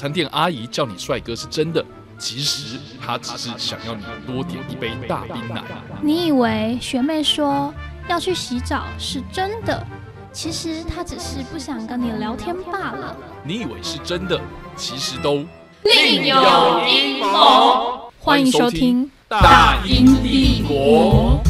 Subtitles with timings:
[0.00, 1.84] 餐店阿姨叫你帅哥是真的，
[2.16, 5.62] 其实她只是想要你多点一杯大冰奶。
[6.00, 7.70] 你以为学妹说
[8.08, 9.86] 要去洗澡是真的，
[10.32, 13.14] 其实她只是不想跟你聊天罢了。
[13.44, 14.40] 你以为是真的，
[14.74, 15.44] 其实都
[15.82, 18.10] 另有阴谋。
[18.18, 21.42] 欢迎收听《大英帝国》。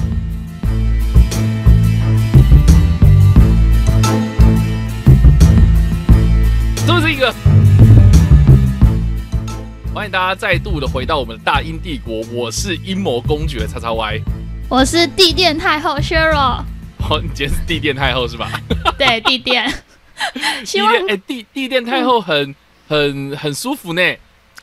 [6.85, 7.33] 这是一个，
[9.93, 14.21] 欢迎大家再度的回到我们的大英帝国，我是阴谋公爵叉叉 Y。
[14.69, 16.63] 我是地垫太后 Sheryl
[17.09, 18.49] 哦，你今天是地垫太后是吧？
[18.97, 19.69] 对地垫，
[20.65, 22.55] 希望垫哎，地地垫太后很
[22.87, 24.03] 很很舒服呢，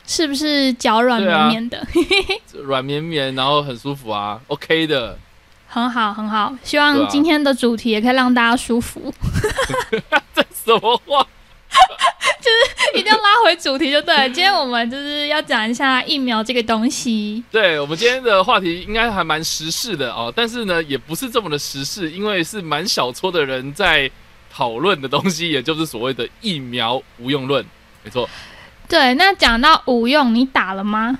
[0.06, 1.86] 是不是脚软绵绵的？
[2.64, 5.18] 软绵绵，然后很舒服啊，OK 的。
[5.70, 9.12] 很好很好，希望今天的主题也可以让大家舒服，
[10.34, 11.26] 这什么话？
[12.94, 14.24] 一定要拉回主题就对了。
[14.30, 17.42] 今天我们就是要讲一下疫苗这个东西。
[17.50, 24.10] 对我们今天的话题应该还蛮时事的哦，但是呢，也不是这么的时事，因为是蛮小撮的人在
[24.50, 27.64] 讨论的东西，也就是所谓的疫苗无用论。
[28.02, 28.28] 没错，
[28.88, 31.18] 对，那讲到无用，你打了吗？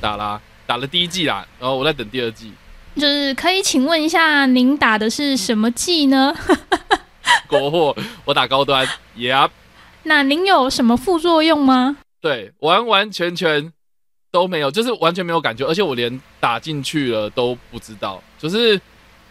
[0.00, 2.52] 打啦，打了第一季啦，然后我在等第二季。
[2.96, 6.34] 就是可以请问一下，您打的是什么剂呢？
[7.46, 9.48] 国货，我打高端，Yeah，
[10.04, 11.98] 那您有什么副作用吗？
[12.20, 13.72] 对，完完全全
[14.30, 18.22] 都没有，就是完全没有感觉，而且我连打进去了都不知道。
[18.38, 18.80] 就是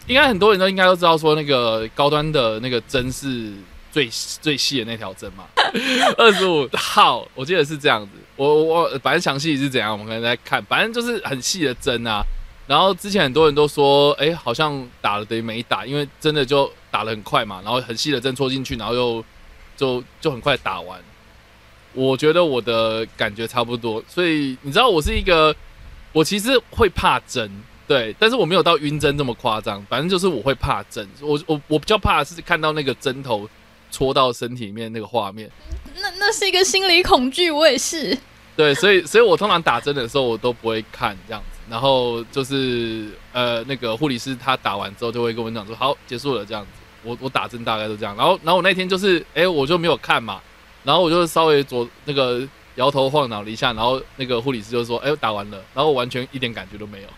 [0.07, 3.53] 应该很多人都应该都知道，说那个高端的那个针是
[3.91, 4.07] 最
[4.41, 5.45] 最细的那条针嘛，
[6.17, 8.11] 二十五号，我记得是这样子。
[8.35, 12.23] 我我反正详细是怎样，我们可能在看，反正就是很细的针啊。
[12.67, 19.25] 然后之前很多人都说，哎，好像打了等于没打，因为真的就打得很快嘛，然后很细的针戳进去，然后又
[19.79, 20.99] 就就很快打完。
[21.93, 25.55] 我觉得我的感觉差不多，所以你知道我是一个，
[26.11, 27.49] 我其实会怕针，
[27.87, 33.49] 对，但是我没有到晕针这么夸张，反正就是我会怕针，我我我比较怕的是看到那个针头
[33.89, 35.49] 戳到身体里面那个画面，
[35.95, 38.15] 那那是一个心理恐惧，我也是。
[38.55, 50.41] 对，所以所以我通常打针的时候我都不会看这样子，然后就是呃那个护理师他打完之后就会跟我讲说好结束了这样子，我我打针大概都这样，然后然后我那天就是哎我就没有看嘛，
[50.83, 57.07] 然后我就稍微左那个摇头晃脑了一下，然后那个护理师就说哎打完了，然后我完全一点感觉都没有。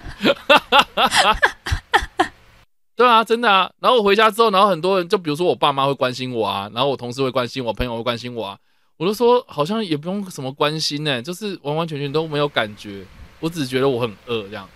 [2.95, 3.71] 对啊，真的啊。
[3.79, 8.57] 然后我回家之后，然后很多人就比如说我爸妈会关心我啊，然后我同事会关心我，朋友会关心我啊。
[8.97, 13.03] 我就说好像也不用什么关心呢、就是完完全全都没有感觉，
[13.39, 14.69] 我只觉得我很饿这样。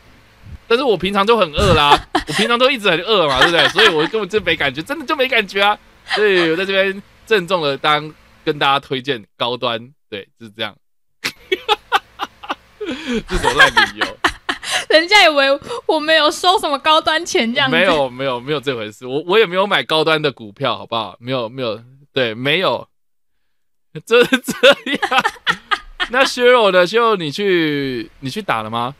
[0.68, 1.92] 但是我平常就很饿啦，
[2.28, 3.68] 我平常都一直很饿嘛，对不对？
[3.70, 5.78] 所以我根本就没感觉，真的就没感觉啊。
[6.08, 8.14] 所以我在这边郑重的当
[8.44, 10.76] 跟大家推荐高端，对，就是这样。
[13.28, 14.06] 这种烂理由，
[14.90, 17.76] 人家以为我没有收什么高端钱这样子。
[17.76, 21.16] 没有没有没有这回事，我我也没有买高端的股票，好不好？
[21.20, 21.84] 没有没有，
[22.14, 22.88] 对，没有，
[24.06, 25.24] 就是这样。
[26.12, 28.94] 那削弱的削肉，你去你去打了吗？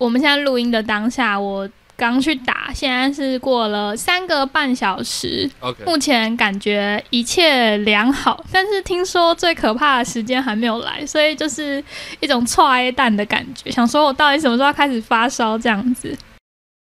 [0.00, 11.84] 我们现在录音的当下，我刚去打，现在是过了三个半小时，OK，目前感觉一切良好，但是听说最可怕的时间还没有来，所以就是
[12.20, 16.16] 一种错 A 蛋的感觉，想说我到底什么时候要开始发烧这样子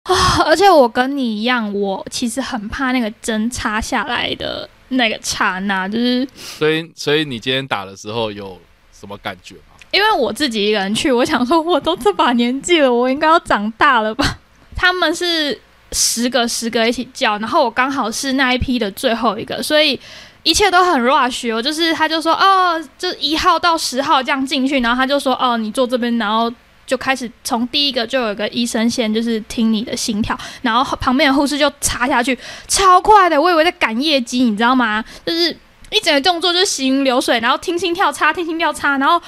[0.04, 0.44] 啊！
[0.46, 8.58] 而且我跟你一样，我其实很怕那个针插下来的那个刹那，就是所以所以你今天打的时候有
[8.94, 9.73] 什么感觉吗？
[9.94, 14.40] 因为我自己一个人去，我想说我都这把年纪了，我应该要长大了吧？
[14.76, 15.58] 他们是
[15.92, 19.98] 十个十个一起叫，然后我刚好是那一批的最后一个，所以
[20.42, 21.62] 一切都很 rush 哦。
[21.62, 26.52] 就是他就说哦，就一号到十号这样进去，然后他就说哦，你坐这边，然后
[26.88, 32.36] 就开始从第一个就有个医生先就是听你的心跳，然后旁边的护士就插下去，
[32.68, 35.06] 超快的，我以为在赶业绩，你知道吗？
[35.24, 35.56] 就是
[35.92, 39.22] 一整个动作就行云流水，然后听心跳插，听心跳插，然后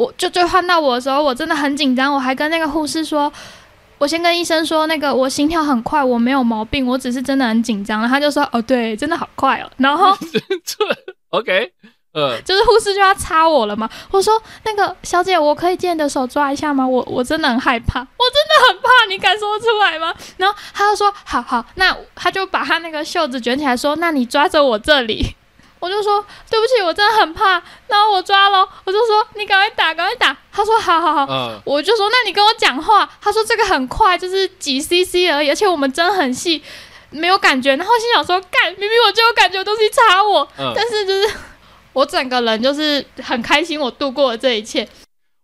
[0.00, 3.30] 我就就换到我的时候，我真的很紧张，我还跟那个护士说。
[3.98, 8.00] 我先跟医生说，那个我心跳很快，我没有毛病，我只是真的很紧张。
[8.00, 9.70] 然后他就说，哦，对，真的好快哦。
[9.76, 10.16] 然后
[10.64, 10.78] 这
[11.28, 11.70] OK
[12.14, 13.86] 呃，就是护士就要插我了嘛。
[14.10, 14.32] 我说
[14.64, 16.88] 那个小姐，我可以借你的手抓一下吗？
[16.88, 20.14] 我我真的很害怕，我真的很怕，你敢说出来吗？
[20.38, 25.36] 然后他就说好好，那他就把他那个袖子卷起来说，那你抓着我这里。
[25.80, 27.54] 我就说对不起，我真的很怕。
[27.88, 30.36] 然后我抓了，我就说你赶快打，赶快打。
[30.52, 31.26] 他说好好好。
[31.28, 33.10] 嗯，我就说那你跟我讲话。
[33.20, 36.62] 他说这个很快，就是几 CC 而已，而且我们针很细，
[37.10, 37.74] 没有感觉。
[37.76, 41.34] 然后心想说干，明明我就有感觉，东西插我，嗯但是就是
[41.92, 44.86] 我整个人就是很开心，我度过了这一切。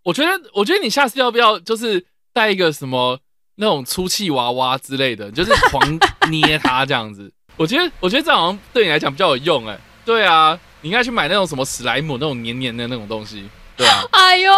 [0.05, 3.19] 我觉得，我觉得你下次要不要就是带一个什么
[3.57, 5.99] 那种出气娃娃之类的，就是狂
[6.31, 7.33] 捏它这样子。
[7.57, 13.47] 我觉得，我觉得这好像对你来讲比较有用哎、对啊，你应该去买那种什么史莱姆那种黏黏的那种东西。
[13.77, 14.53] 对啊， 哎呦，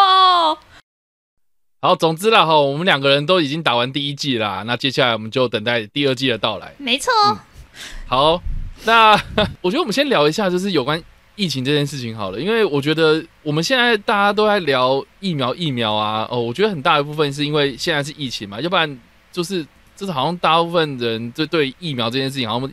[1.80, 6.74] 好，总之啦哈，我们两个人都已经打完第一季啦，那接下来我们就等待第二季的到来。
[6.76, 7.38] 没错，嗯
[8.06, 8.42] 好，
[8.84, 9.12] 那
[9.62, 11.02] 我觉得我们先聊一下，就是有关
[11.34, 19.00] 疫情这件事情好了，因为我觉得我们现在大家都在聊疫苗，疫苗啊，哦，我觉得很大一部分是因为现在是疫情嘛，要不然
[19.32, 19.66] 就是
[19.96, 22.70] 就是好像大部分人就对疫苗这件事情好像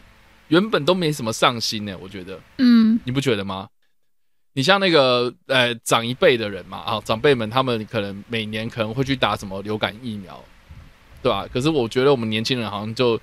[0.49, 3.67] 原本都没什么上心呢，我觉得嗯，你不觉得吗？
[4.53, 10.41] 你像那个呃长一辈的人嘛，啊，长辈们他们可能每年可能会去打什么流感疫苗，
[11.21, 13.19] 对吧、可是我觉得我们年轻人好像就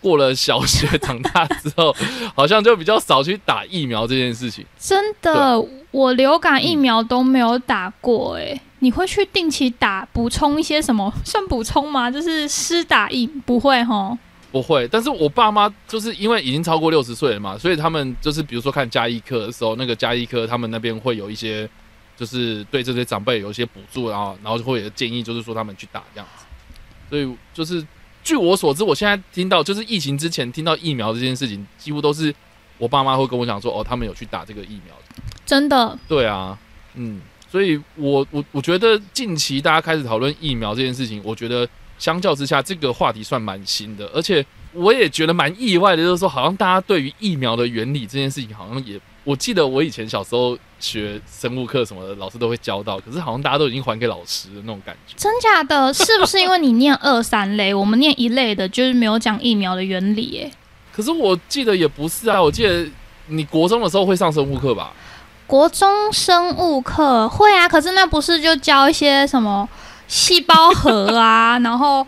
[0.00, 1.94] 过了小学长大之后，
[2.34, 4.66] 好像就比较少去打疫苗这件事情。
[4.78, 11.12] 真的，我流感疫苗都没有打过哎、你会去定期打补充一些什么？
[11.24, 12.10] 算补充吗？
[12.10, 14.18] 就是施打疫不会吼。
[14.56, 21.68] 不会，但是我爸妈就是因为已经超过六十岁了嘛，所以他们就是比如说看加医科的时候，那个加医科他们那边会有一些，
[22.16, 26.44] 就是对这些长辈有一些补助，然后然后就会有建议，就是说他们去打这样子。
[27.10, 27.86] 所以就是
[28.24, 32.34] 据我所知，我现在听到就是疫情之前听到疫苗这件事情，几乎都是
[32.78, 34.94] 我爸妈会跟我讲说，哦，他们有去打这个疫苗。
[35.44, 36.58] 真的，对啊，
[36.94, 37.20] 嗯，
[37.50, 55.14] 所以我我我觉得近期大家开始讨论疫苗这件事情，我觉得相较之下，这个话题算蛮新的，而且我也觉得蛮意外的，就是说好像大家对于疫苗的原理这件事情，好像也我记得我以前小时候学生物课什么的，老师都会教到，可是好像大家都已经还给老师的那种感觉。
[55.16, 55.92] 真假的？
[55.92, 60.42] 是不是因为你念二三类，我们念一类的，就是没有讲疫苗的原理？
[60.44, 60.52] 哎，
[60.92, 62.86] 可是我记得也不是啊，我记得
[63.26, 64.92] 你国中的时候会上生物课吧？
[65.46, 69.68] 国中生物课会啊，可是那不是就教一些什么
[70.08, 72.06] 细胞核啊，然后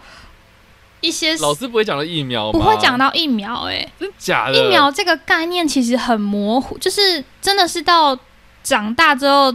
[1.01, 2.51] 一些 老师不会讲到疫苗？
[2.53, 3.89] 不会讲到疫苗、哎。
[3.99, 4.55] 真假的？
[4.55, 8.19] 疫苗这个概念其实很模糊，就是真的是到
[8.63, 9.53] 长大之后，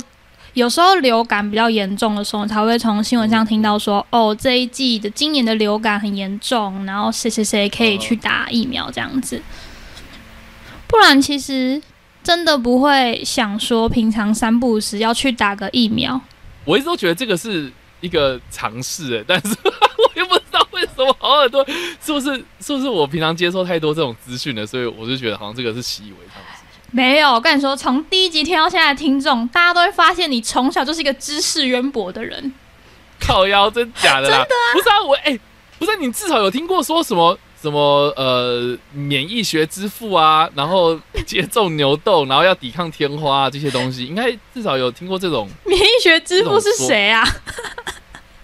[0.54, 9.42] 有时候流感比较严重的时候，才会从新闻上听到说，哦，这一季的今年的流感很严重，然后谁谁谁可以去打疫苗这样子。
[10.88, 11.82] 不然其实
[12.24, 16.22] 真的不会想说，平常三不五时要去打个疫苗。
[16.66, 17.72] 我一直都觉得这个是
[18.04, 21.66] 一个尝试，哎， 但是 我又不知道为什么好耳朵，
[22.04, 26.82] 是不是是不是我平常接受太多这种资讯了，所以我就觉得好像这个是习以为常的事情。
[26.92, 32.54] 没有，我跟你说，从第一集听到现在的听众，大家都会发现你从小就是一个知识渊博的人。
[33.20, 34.38] 靠腰，真假的啦？
[34.38, 34.68] 真的啊？
[34.74, 35.40] 不是啊，我哎、
[35.80, 45.48] 不是你至少有听过说什么什么呃免疫学之父啊，然后接种牛痘，然后要抵抗天花、啊、这些东西，应该至少有听过这种。
[45.66, 47.26] 免疫学之父是谁啊？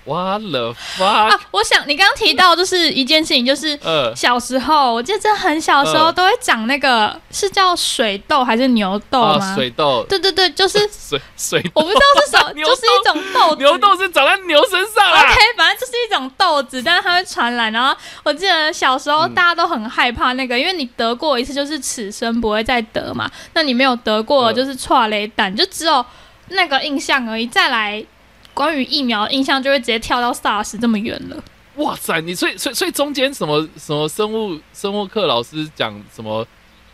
[0.09, 0.73] What the
[1.05, 1.39] 啊 fuck？！
[1.51, 9.45] 我想你刚刚提到就是一件事情，就是呃，小时候，我记得真的很小时候嗯都会长那个是叫水痘还是牛痘吗？
[9.45, 13.61] 啊，水痘，对对对，就是 水水我不知道是什么， 就是一种痘子。
[13.63, 15.35] 牛痘是长在牛身上啊 OK，。
[15.55, 17.71] 反正就是一种痘子，但是它会传染。
[17.71, 23.29] 然后我记得小时候嗯大家都很害怕那个，因为你得过一次就是此生不会再得嘛。
[23.53, 26.03] 那你没有得过嗯就是错雷弹，就只有
[26.49, 27.45] 那个印象而已。
[27.45, 28.03] 再来
[28.53, 31.43] 关于疫苗的印象就会直接跳到 SARS 这么远了。
[31.75, 36.45] 哇塞，你所以所以所以中间什么什么生物生物课老师讲什么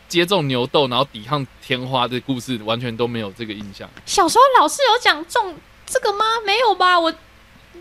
[0.07, 5.55] 接种牛痘，然后抵抗天花的故事，完全都没有这个印象，小时候老师有讲中
[5.87, 6.23] 这个吗？
[6.45, 6.99] 没有吧？
[6.99, 7.11] 我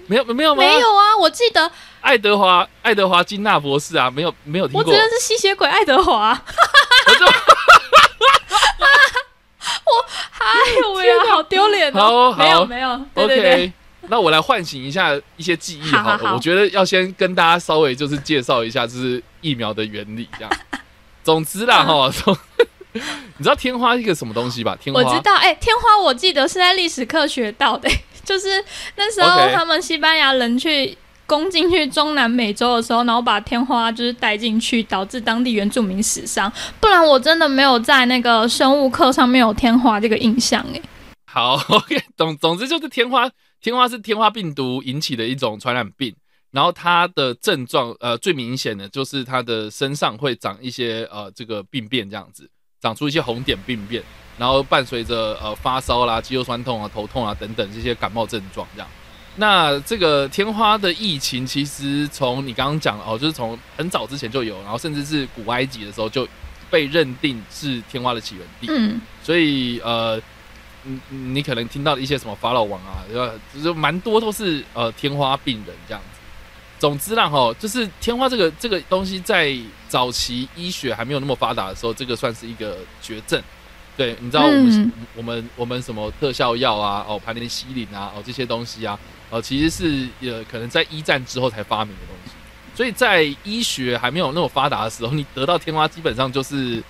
[0.06, 0.62] 没有没有吗？
[0.62, 6.32] 没有啊，我记得爱德华爱德华金纳博士啊，没有没有听过我觉得是吸血鬼爱德华。
[9.86, 12.32] 我哎呦喂呀，好丢脸哦！
[12.32, 13.72] 好没有没有，对对对 OK。
[14.08, 20.50] 那我来唤醒一下一些记忆好了，好好好我觉得要先跟大家稍微就是介绍一下，就是疫苗的原理这样。
[21.24, 22.36] 总之啦哈，从
[22.92, 24.76] 你知道天花是一个什么东西吧？
[24.78, 27.88] 天花我知道，哎、天花我记得是在历史课学到的、
[28.22, 28.62] 就是
[28.96, 36.52] 那时候他们西班牙人去攻进去中南美洲的时候，然后把天花就是带进去，导致当地原住民死伤。
[36.80, 40.82] 不然我真的没有在那个生物课上面有天花这个印象诶。
[41.24, 46.14] 好，OK， 总总之就是天花，天花是天花病毒引起的一种传染病。
[46.52, 52.48] 然后它的症状，呃，最明显的就是它的身上会长一些呃这个病变这样子，
[52.80, 54.00] 长出一些红点病变，
[54.38, 58.88] 然后伴随着呃发烧啦、肌肉酸痛啊、头痛啊等等这些感冒症状这样。
[59.36, 66.26] 那这个天花的疫情，其实从你刚刚讲哦，就是从很早之前就有，然后甚至是古埃及的时候就
[66.70, 68.66] 被认定是天花的起源地。
[68.70, 70.20] 嗯，所以呃，
[70.84, 76.20] 你你可能听到的一些什么法老王啊，呃，就是蛮多都是呃天花病人这样子。
[76.78, 79.56] 总之啦，哈，就是天花这个这个东西，在
[79.88, 83.42] 早期医学还没有那么发达的时候，这个算是一个绝症。
[83.96, 88.98] 对，你知道我们我们我们什么特效药啊，哦，盘尼西林啊，哦，这些东西啊，
[89.34, 92.30] 哦，其实是呃，可能在一战之后才发明的东西。
[92.72, 96.80] 所以在医学还没有那么发达的时候，你得到天花基本上就是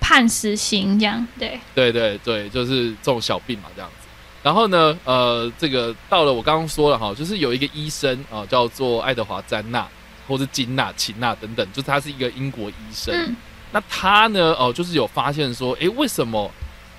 [0.00, 1.24] 判死刑这样。
[1.38, 4.08] 对，对对对，就是这种小病嘛，这样子。
[4.42, 9.86] 然后呢，呃，这个到了我刚刚说了哈，就是有一个医生啊，叫做爱德华·詹纳，
[10.26, 13.36] 或是金纳、秦纳等等，就是他是一个英国医生。
[13.70, 16.50] 那他呢，哦，就是有发现说，哎，为什么，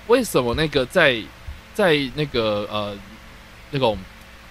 [0.06, 1.22] 为什么那个在
[1.74, 2.96] 在那个呃
[3.70, 3.98] 那种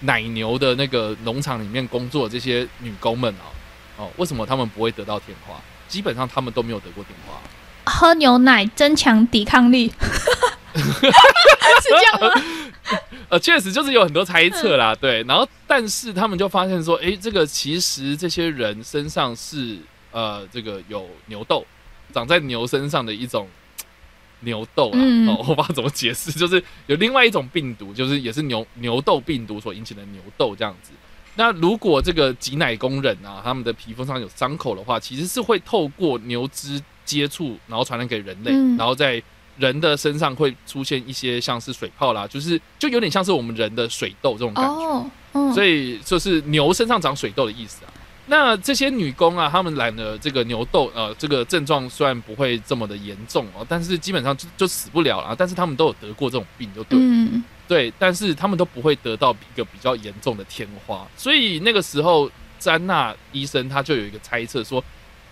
[0.04, 3.52] 奶牛的那个农场里面工作这些女工们啊，
[3.98, 5.54] 哦，为什么他们不会得到天花？
[5.88, 7.34] 基本上他们都没有得过天花。
[7.86, 9.92] 喝牛奶增强抵抗力，
[10.74, 10.82] 是
[11.90, 12.42] 这样吗？
[13.28, 15.22] 呃，确实就是有很多猜测啦，对。
[15.24, 19.78] 然后，但是他们就发现说，哎，这个其实这些人身上是
[20.12, 21.64] 呃，这个有牛痘，
[22.12, 23.48] 长在牛身上的一种
[24.44, 24.98] 牛痘啊。
[25.28, 30.92] 哦， 我不知道怎么解释， 就是有另外一种病毒，就是也是牛牛痘病毒所引起的牛痘这样子。
[31.36, 39.22] 那如果这个挤奶工人啊，他们的皮肤上有伤口的话，其实是会透过牛脂接触，然后传染给人类，然后在。
[39.56, 44.64] 人的身上会出现一些像是水泡啦，就是就有点像是我们人的水痘这种感
[45.32, 47.93] 觉，所以就是牛身上长水痘的意思啊。
[48.26, 55.34] 那这些女工啊，她们染了这个牛痘，呃，这个症状虽然不会这么的严重哦，但是基本上就就死不了了。
[55.36, 56.98] 但是她们都有得过这种病，就对，
[57.68, 61.06] 对，但是她们都不会得到一个比较严重的天花。
[61.16, 64.82] 所以那个时候，詹娜医生他就有一个猜测说，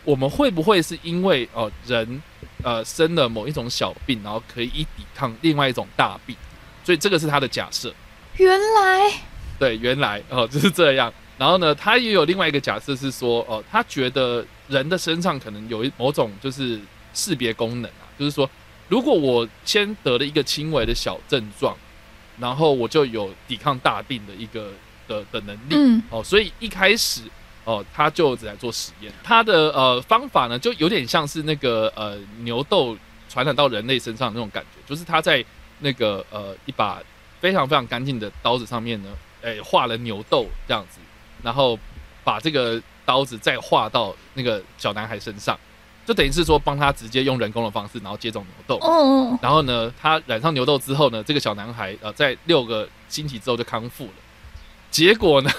[0.04, 2.22] 我们会不会是因为哦人。
[2.64, 6.36] 呃，生了某一种小病，然后可以抵抗另外一种大病，
[6.84, 7.92] 所以这个是他的假设。
[8.36, 9.12] 原来，
[9.58, 11.12] 对，原来哦就是这样。
[11.42, 16.80] 然后呢，他也有另外一个假设是说，哦，他觉得人的身上可能有一某种就是
[17.12, 18.48] 识别功能啊，就是说，
[18.88, 21.76] 如果我先得了一个轻微的小症状，
[22.38, 24.70] 然后我就有抵抗大病的一个
[25.08, 25.74] 的的能力。
[25.74, 26.00] 嗯。
[26.10, 27.22] 哦，所以一开始。
[27.64, 32.96] 哦，他就只在做实验，他的呃方法呢，就有点像是那个呃牛痘
[33.28, 35.44] 传染到人类身上那种感觉，就是他在
[35.78, 37.00] 那个呃一把
[37.40, 39.10] 非常非常干净的刀子上面呢，
[39.42, 40.98] 诶画了牛痘这样子，
[41.42, 41.78] 然后
[42.24, 45.58] 把这个刀子再划到那个小男孩身上，
[46.06, 48.84] 就等于是说帮他直接用人工的方式，然后接种牛痘。
[48.86, 49.38] 哦。
[49.42, 54.12] 然后呢，他染上牛痘之后呢，这个小男孩呃在六个星期之后就康复了。
[54.90, 55.50] 结果呢？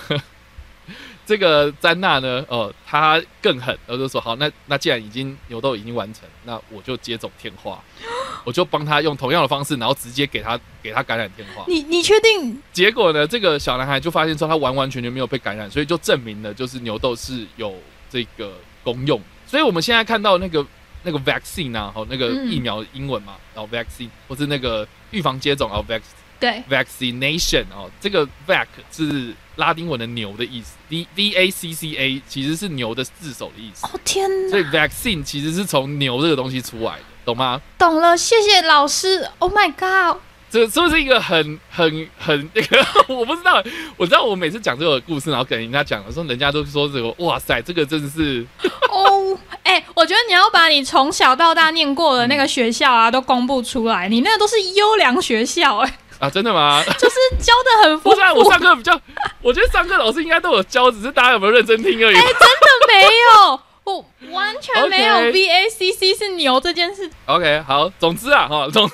[1.26, 7.82] 这个詹娜呢，呃，她更狠，然后就说好，那那既然已经牛痘已经完成，那我就接种天花，
[8.44, 11.64] 我就帮他用同样的方式，然后直接给他给他感染天花。
[11.68, 12.62] 你你确定？
[12.74, 17.74] 结果呢，这个小男孩就发现说他完完全全没有被感染，所以就证明了就是牛痘是有
[18.10, 18.54] 这个
[18.84, 19.22] 功用。
[19.48, 20.66] 所以我们现在看到那个
[21.04, 26.02] 那个 vaccine 啊，哦，那个疫苗英文嘛，然后 vaccine 或是那个预防接种啊，vac
[26.44, 29.34] 对 vaccination 哦，这个 vac 是。
[29.58, 33.86] 拉丁文的牛的意思，v v a c c a 其实是牛的字首的意思。
[33.86, 34.50] 哦天哪！
[34.50, 37.62] 所以 vaccine 其实是从牛这个东西出来的，懂吗？
[37.78, 39.30] 懂了，谢谢老师。
[39.38, 40.20] Oh my god！
[40.50, 42.84] 这是不是一个很很很那个？
[43.14, 43.64] 我不知道，
[43.96, 48.44] 我知道我每次讲这个故事，然后跟人家讲的时候，人家都说这个哇塞，这个真的是
[48.90, 49.38] 哦。
[49.62, 54.10] 哎，我觉得你要把你从小到大念过的那个学校啊，都公布出来。
[54.10, 56.00] 你那个都是优良学校，哎。
[56.24, 56.82] 啊，真的吗？
[56.98, 58.40] 就是教的很丰富。
[58.40, 58.98] 我上课比较，
[59.42, 62.16] 我觉得上课老师应该都有教，只是大家有没有认真听而已。
[62.16, 65.16] 哎，真的没有， 我完全没有。
[65.34, 67.12] V A C C 是牛这件事。
[67.26, 68.90] OK，好，总之啊，哈，总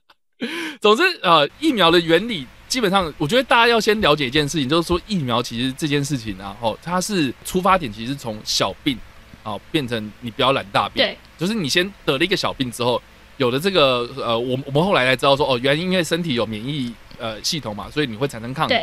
[0.80, 8.98] 总之呃，疫苗的原理基本上，我觉得大家要先了解一件事情，就是说疫苗其实这件事情啊，哦，它是出发点其实从小病
[9.42, 13.02] 啊变成你不要染大病，对，就是你先得了一个小病之后。
[13.36, 18.74] 有的这个呃，我我们后来才知道说，哦，原因因为身体有免疫呃系统嘛，所以你会产生抗体。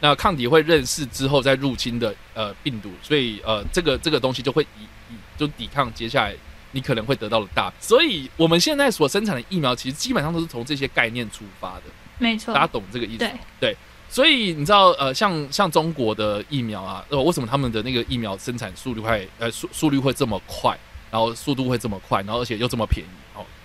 [0.00, 6.34] 那抗体会认识之后再入侵的呃病毒，所以呃这个这个东西就会以以就抵抗接下来
[6.72, 7.72] 你可能会得到的大。
[7.80, 11.84] 所以我们现在所生产的疫苗，其实基本上都是从这些概念出发的。
[12.18, 13.30] 没错大，家懂这个意思吗？
[13.58, 13.76] 对
[14.08, 20.78] 所以你知道，呃，像像中国的疫苗啊，呃，为什么他们的那个疫苗生产速率会，呃，速速率会这么快，
[21.10, 23.08] 然后速度会这么快，然后而且又这么便宜？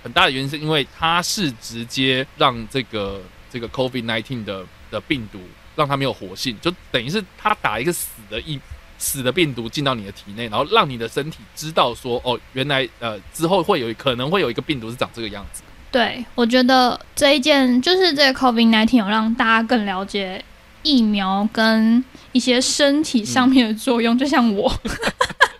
[0.03, 5.39] 很大的原因是因为它是直接让这个这个 COVID nineteen 的的病毒
[5.75, 8.59] 让它没有活性，就等于是它打一个死的疫
[8.97, 15.63] 死的病毒进到你的体内，然后让你的身体知道说，哦，原来呃之后会有可能会有一个病毒是长这个样子。
[15.91, 20.43] 对，我觉得这一件就是这个 COVID nineteen 有让大家更了解
[20.83, 24.71] 疫苗跟一些身体上面的作用，就像我，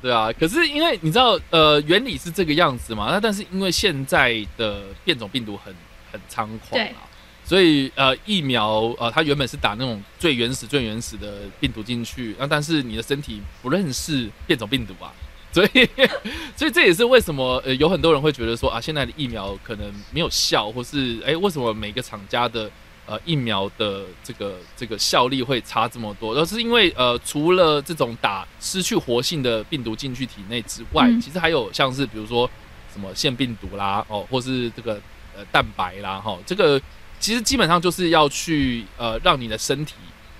[0.00, 5.74] 对啊，可是因为你知道，呃，原理是这个样子嘛，那但是因为现在的变种病毒很
[6.10, 7.08] 很猖狂啊，
[7.44, 15.12] 所以呃，疫苗呃，它原本是打那种最原始、最原始的病毒进去，那但是你的身体不认识变种病毒啊，
[15.52, 15.88] 所以
[16.56, 22.70] 所以这也是为什么呃有很多人会觉得说啊，现在的疫苗可能没有效，或是哎为什么每个厂家的
[23.06, 32.48] 呃疫苗的这个这个效力会差这么多，而是因为呃除了这种打失去活性的病毒进去体内之外，嗯其实还有像是比如说
[32.92, 35.00] 什么腺病毒啦，哦，或是这个
[35.36, 36.80] 呃蛋白啦，哈、这个
[37.18, 39.94] 其实基本上就是要去呃让你的身体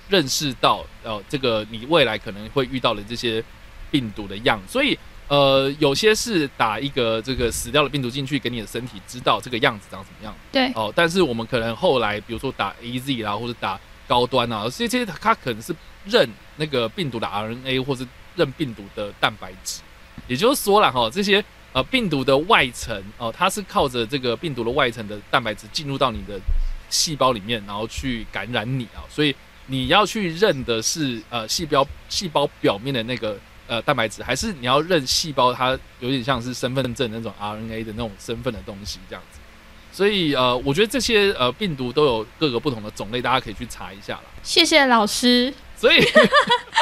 [0.09, 3.43] 认识到呃这个你未来可能会遇到的这些
[3.91, 4.97] 病毒的样，所以。
[5.27, 10.91] 呃，有些是打一个这个死掉的病毒进去，给你的身体知道这个样子长什么样对哦。
[10.95, 15.73] 但是我们可能后来，比如说打 A Z 啦，或者打高端啊，这些它可能是
[16.05, 19.81] 认那个病毒的 RNA，或是认病毒的蛋白质。
[20.27, 26.39] 也就是说了哈，这些呃病毒的外层哦、它是靠着这个病毒的外层的蛋白质进入到你的
[26.89, 29.01] 细胞里面，然后去感染你啊。
[29.09, 29.35] 所以
[29.67, 33.39] 你要去认的是呃细胞细胞表面的那个
[33.73, 39.39] 呃蛋白质，还是你要认细胞它有点像是身份证那种 RNA 的那种身份的东西这样子。
[39.91, 44.23] 所以呃，我觉得这些呃病毒都有各个不同的种类，大家可以去查一下啦。
[44.43, 45.51] 谢谢老师。
[45.75, 46.01] 所以，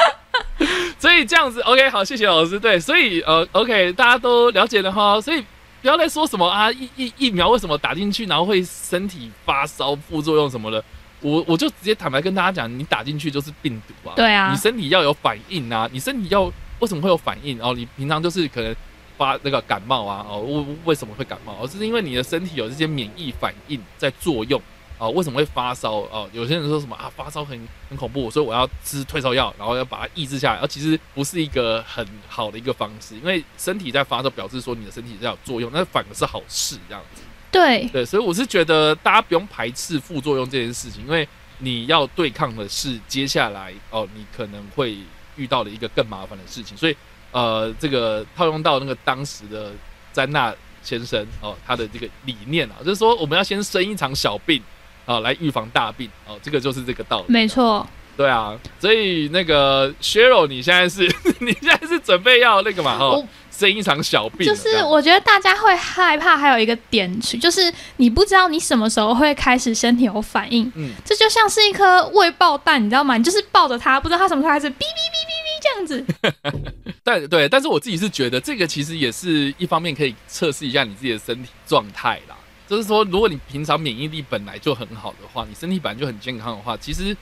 [0.98, 2.58] 所以这样子，OK，好，谢谢老师。
[2.60, 5.20] 对，所以呃，OK，大家都了解了哈。
[5.20, 5.44] 所以
[5.82, 10.82] 不要再说什么啊，疫疫疫苗为什么打进去然后会身体发烧、副作用什么的，
[11.20, 14.14] 我我就直接坦白跟大家讲，你打进去就是病毒啊。
[14.16, 16.50] 对啊你身体要有反应啊，你身体要
[16.82, 17.62] 为什么会有反应？
[17.62, 18.74] 哦，你平常就是可能
[19.16, 21.56] 发那个感冒啊，哦，为为什么会感冒？
[21.62, 24.60] 哦，是因为你的身体有这些免疫反应在作用。
[24.98, 25.94] 哦，为什么会发烧？
[25.94, 27.56] 哦，有些人说什么啊，发烧很
[27.88, 30.60] 很恐怖，所以我要吃退烧药，然后要把它抑制下来。
[30.60, 37.22] 而其实不是一个很好的一个方式，因为身体在发烧，表示说你的身体在有作用，那反而是好事，这样子。
[37.50, 44.96] 对，对，所以我是觉得大家不用排斥副作用这件事情，因为你要对抗的是接下来哦，你可能会
[45.36, 46.76] 遇到了一个更麻烦的事情。
[46.76, 46.96] 所以
[47.30, 49.72] 呃，这个套用到那个当时的
[50.12, 54.62] 詹纳先生哦，他的这个理念啊，就是说我们要先生一场小病
[55.06, 57.26] 啊，来预防大病哦，这个就是这个道理。
[57.28, 61.02] 没错，对啊，所以那个 Cheryl，你现在是
[61.40, 62.98] 你现在是准备要那个嘛？
[63.00, 73.16] 哦，生一场小病，就是我觉得大家会害怕，还有一个点就是你不知道你什么时候会开始身体有反应，嗯，这就像是一颗未爆弹，你知道吗？
[73.16, 76.72] 你就是抱着它，不知道它什么时候开始哔哔哔哔哔这样子。
[77.02, 82.36] 但对，但是我自己是觉得这个其实也是一方面可以测试一下你自己的身体状态啦。
[82.68, 87.14] 就是说，如果你平常免疫力本来就很好的话，你身体本来就很健康的话，其实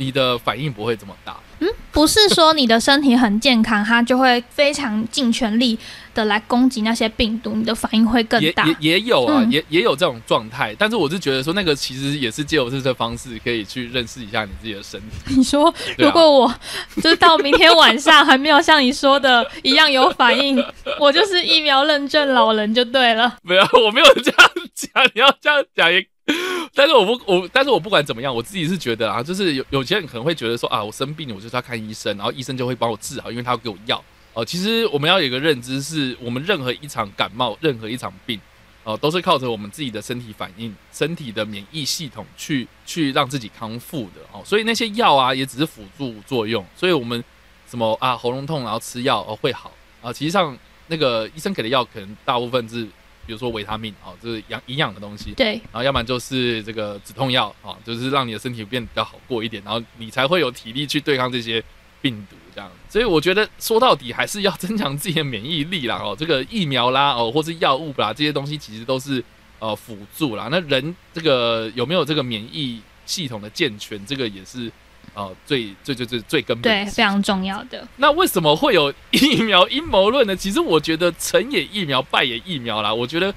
[0.00, 1.36] 你的反应不会这么大。
[1.60, 5.76] 嗯不是说你的身体很健康，它就会非常尽全力
[6.14, 8.64] 的来攻击那些病毒，你的反应会更大。
[8.64, 10.74] 也也也有啊，嗯也也有这种状态。
[10.78, 15.34] 但是我是觉得说，那个其实也是借由这个方式可以去认识一下你自己的身体。
[15.36, 16.54] 你说，啊如果我
[17.02, 20.64] 就是到明天晚上还没有像你说的一样有反应，
[20.98, 23.36] 我就是疫苗认证老人就对了。
[23.42, 26.06] 没有，我没有这样讲，你要这样讲也。
[26.74, 34.02] 但是我不我，但是我不管怎么样，我自己是觉得啊，就是有有些人可能会觉得说啊，我生病了，我就是要看医生，然后医生就会帮我治好，因为他要给我药。
[34.32, 38.40] 哦、其实我们要有一个认知是，我们任何一场感冒，任何一场病，
[38.84, 44.40] 哦、都是靠着我们自己的身体反应、身体的免疫系统去去让自己康复的哦。
[44.44, 46.64] 所以那些药啊，也只是辅助作用。
[46.76, 47.22] 所以我们
[47.68, 52.86] 什么啊喉咙痛，然后吃药哦会好啊，其实上那个医生给的药，可能大部分是
[53.30, 55.30] 比如说维他命哦，就是养营养的东西。
[55.34, 61.62] 对，然后要不然就是这个止痛药啊，就是让你的身体变得比较好过一点，然后你才会有体力去对抗这些
[62.02, 62.68] 病毒这样。
[62.88, 69.22] 所以我觉得说到底还是要增强自己的免疫力啦哦，这个疫苗啦哦，或是药物啦这些东西其实都是
[69.60, 70.48] 呃辅助啦。
[70.50, 74.68] 那人这个有没有这个免疫系统的健全，这个也是
[75.14, 77.86] 哦最最最最最根本对，非常重要的。
[77.96, 80.34] 那为什么会有疫苗阴谋论呢？
[80.36, 82.92] 其实我觉得成也疫苗，败也疫苗啦。
[82.92, 83.34] 我觉得，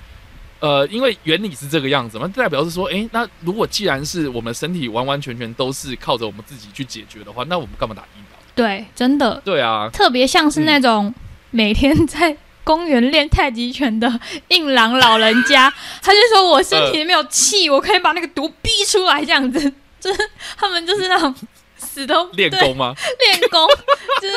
[0.59, 8.37] 呃，因为原理是这个样子嘛，代表是说，诶，那如果既然是我们身体完完全全都是靠着我们自己去解决的话，那我们干嘛打疫苗？
[8.55, 11.13] 对，真的，对啊，特别像是那种
[11.49, 19.59] 每天在公园练太极拳的硬朗老人家， 他就说我身体里面有气，我可以把那个毒逼出来，这样子，
[19.99, 21.33] 就是他们就是那种
[21.83, 22.95] 死都练功吗？
[23.19, 23.67] 练功，
[24.21, 24.35] 就是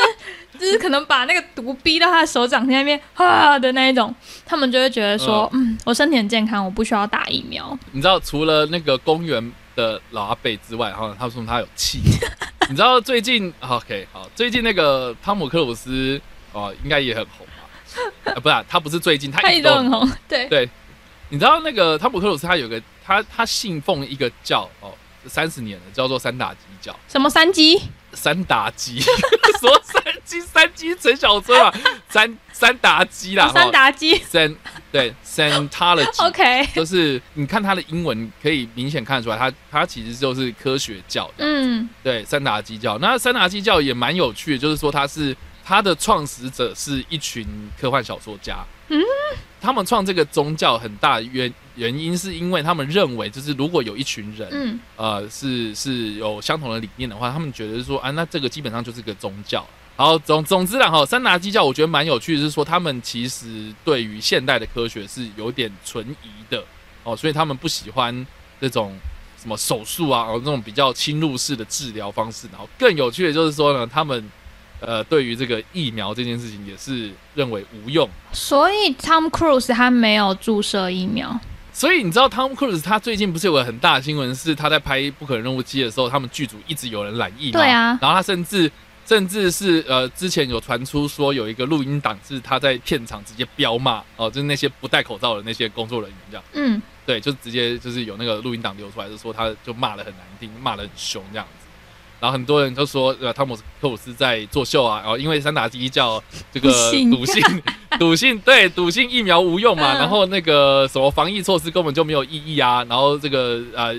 [0.58, 7.78] 就是可能把那个毒逼到他的手掌心那边啊的那一种，他们就会觉得说，嗯，我身体很健康，我不需要打疫苗。
[7.92, 12.00] 你知道，除了那个公园的老阿贝之外，哈，他说他有气。
[12.68, 16.20] 你知道最近，OK，好，最近那个汤姆克鲁斯
[16.52, 18.32] 哦，应该也很红吧？
[18.32, 20.68] 啊，不是、啊，他不是最近，他他一一直都很直都很红，对，对，
[21.28, 24.92] 你知道那个汤姆克鲁斯他有个他他信奉一个教哦，
[25.28, 26.96] 三十年了，叫做三打鸡叫。
[27.08, 27.80] 什么三鸡？
[28.12, 28.98] 三打基，
[29.60, 30.40] 说三鸡？
[30.40, 31.72] 三鸡陈小春啊，
[32.08, 34.16] 三三打鸡啦，三打鸡。
[34.18, 34.54] 三
[34.90, 36.26] 对 Scientology。
[36.26, 41.88] ，OK，就是你看他的英文，可以明显看得出来，他他其实就是科学教的，嗯。
[42.02, 42.96] 对，三打鸡教。
[42.98, 47.46] 那三打鸡教也蛮有趣的，就是说他是他的创始者是一群
[47.78, 49.02] 科幻小说家，嗯，
[49.60, 59.66] 他们创这个宗教很大原原因是因为他们认为，就是如果有一群人，嗯呃，是是有相同的理念的话，他们觉得是说啊，那这个基本上就是个宗教。
[59.96, 66.62] 好，总总之啦，哈，三达基教我觉得蛮有趣的，是说他们其实对于现代的科学是有点存疑的
[67.02, 68.26] 哦，所以他们不喜欢
[68.60, 68.94] 这种
[69.40, 72.46] 什么手术啊，哦那种比较侵入式的治疗方式。
[72.52, 74.22] 然后更有趣的就是说呢，他们
[74.80, 78.08] 呃对于这个疫苗这件事情也是认为无用。
[78.32, 81.38] 所以 Tom Cruise 他没有注射疫苗，
[81.72, 87.60] 所以你知道 Tom Cruise 他最近不是有个很大的新闻，是他在拍《不可能任务七》的时候，他们剧组一直有人染疫嘛？
[87.60, 88.70] 对啊然后他甚至
[89.06, 96.44] 甚至是呃，之前有传出说有一个录音档是他在片场直接飙骂哦、就是那些不戴口罩的那些工作人员这样。
[96.54, 101.65] 嗯，对，就直接就是有那个录音档流出来，就说他就骂的很难听，骂的很凶这样子。
[102.18, 106.70] 然后很多人都说，呃，汤姆·克鲁斯在作秀啊，然后因为三打基叫这个
[107.10, 107.50] 笃信
[107.98, 109.98] 笃信，对笃信疫苗无用嘛，嗯。
[109.98, 113.94] 然后那个什么防疫措施根本就没有意义啊，然后这个呃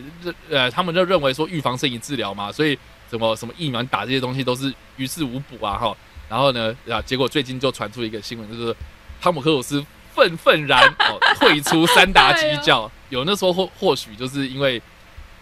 [0.50, 2.78] 呃他们就认为说预防胜于治疗嘛，所以
[3.10, 5.96] 什么什么疫苗打这些东西都是于事无补啊哈。
[6.28, 8.76] 然后呢啊，结果最近就传出一个新闻，就是
[9.22, 14.82] 汤姆·克鲁斯愤愤然哦退出三打基教，有那时候或或许就是因为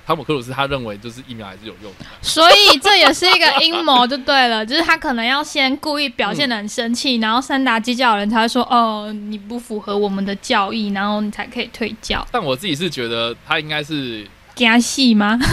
[0.05, 2.05] 汤姆·克鲁斯他认为就是疫苗还是有用的。
[2.21, 15.39] 所以这也是一个阴谋，就对了，就是他可能要先故意表现的很生气，然后三打基教的人才会说，哦，你不符合我们的教义，然后你才可以退教，但我自己是觉得他应该是加戏吗？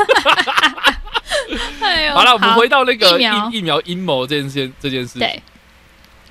[1.81, 5.19] 哎呦，好了，我们回到那个疫苗疫疫苗阴谋这件事这件事。
[5.19, 5.43] 对，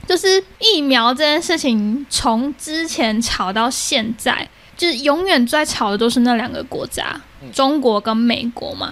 [0.08, 4.48] 就是疫苗这件事情，从之前吵到现在，
[4.82, 8.92] 就是永远在吵的都是那两个国家，嗯中国跟美国嘛，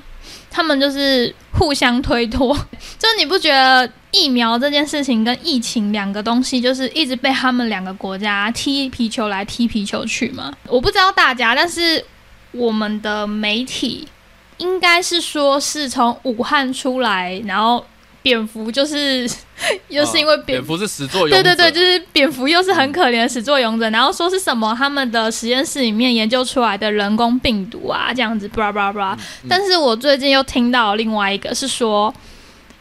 [0.51, 2.55] 他们就是互相推脱。
[2.99, 10.53] 就是你不觉得疫苗这件事情跟疫情两个东西，就是一直被他们两个国家踢皮球来踢皮球去吗？
[10.67, 12.05] 我不知道大家，但是
[12.51, 14.07] 我们的媒体
[14.57, 17.83] 应该是说是从武汉出来，然后
[18.21, 19.29] 蝙蝠就是
[19.89, 29.17] 又是因为啊蝙蝙蝠是始作俑者，对对对，就是蝙蝠又是很可怜的始作俑者，然后说是什么他们的实验室里面研究出来的人工病毒啊，这样子，巴拉巴拉巴拉。
[29.43, 29.47] 嗯。
[29.49, 32.13] 但是我最近又听到另外一个是说，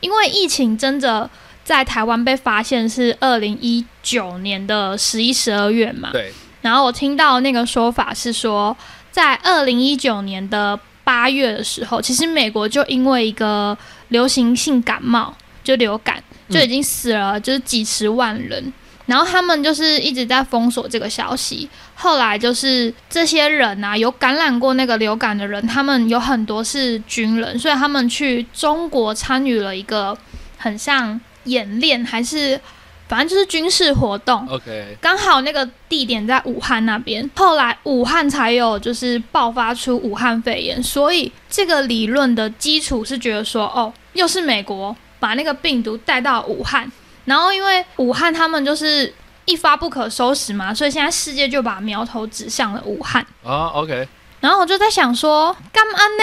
[0.01, 1.29] 因为疫情真的
[1.65, 6.33] 在台湾被发现是二零一九年的十一、十二月嘛，对。
[6.61, 8.77] 然后我听到那个说法是说，
[9.13, 13.75] 在二零一九年的八月的时候，其实美国就因为一个
[14.09, 18.71] 流行性感冒，就流感，就已经死了就是几十万人。
[19.07, 21.67] 然后他们就是一直在封锁这个消息。
[21.95, 30.15] 后来就是这些人啊，有感染过那个流感的人，他们有很多是军人，所以他们去中国参与了一个
[30.59, 32.61] 很像演练，还是
[33.09, 34.47] 反正就是军事活动。
[34.49, 46.91] ，OK，刚好那个地点在武汉那边，后来武汉才有就是爆发出武汉肺炎，所以这个理论的基础是觉得说，哦，又是美国把那个病毒带到武汉，
[47.25, 49.13] 然后因为武汉他们就是
[49.47, 53.27] 一发不可收拾嘛，所以现在世界就把苗头指向了武汉。
[53.43, 54.07] 啊，OK，
[54.41, 56.23] 然后我就在想说， 干嘛呢？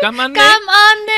[0.00, 0.34] 干嘛呢？
[0.34, 1.12] 干嘛呢？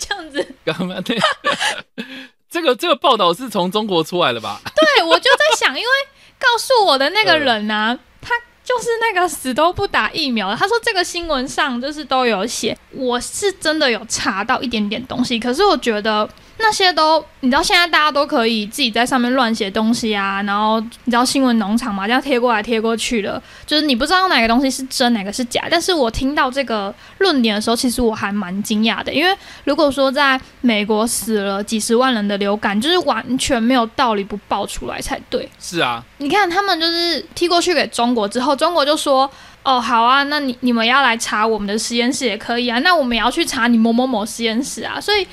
[0.00, 1.02] 这样子，干嘛呢？
[2.50, 4.60] 这个这个报道是从中国出来的吧？
[4.74, 5.90] 对我就在想，因为
[6.38, 8.34] 告诉我的那个人呢、他
[8.64, 10.56] 就是那个死都不打疫苗的。
[10.56, 16.28] 他说这个新闻上就是都有写，我是真的有查到一点点东西，可是我觉得。
[16.62, 25.66] 那些都，你知道现在大家都可以自己在上面乱写东西啊，然后你知道新闻农场嘛，这样贴过来贴过去的，就是你不知道哪个东西是真，哪个是假。
[25.70, 35.48] 但是我听到这个论点的时候，其实我还蛮惊讶的，因为如果说在美国死了几十万人的流感，就是完全没有道理不爆出来才对。
[35.58, 39.30] 是啊，你看他们就是踢过去给中国之后，中国就说，
[39.62, 45.26] 哦，好啊，那你你们要来查我们的实验室也可以啊，那我们也要去查你某某某实验室啊，所以。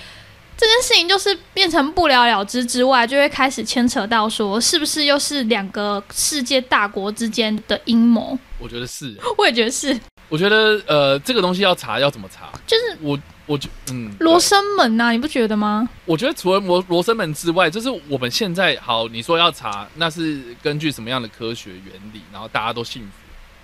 [0.57, 8.37] 这件事情就是变成不了了之之外，就会开始牵扯到说，是不是又是两个世界大国之间的阴谋？
[8.57, 9.97] 我觉得是，我也觉得是。
[10.29, 12.51] 我觉得呃，这个东西要查要怎么查？
[12.65, 15.87] 就是我，我觉嗯，罗生门呐，你不觉得吗？
[16.05, 23.09] 我觉得除了罗罗生门之外，就是我们现在好，你说要查，那是根据什么样的科学原理，然后大家都信服，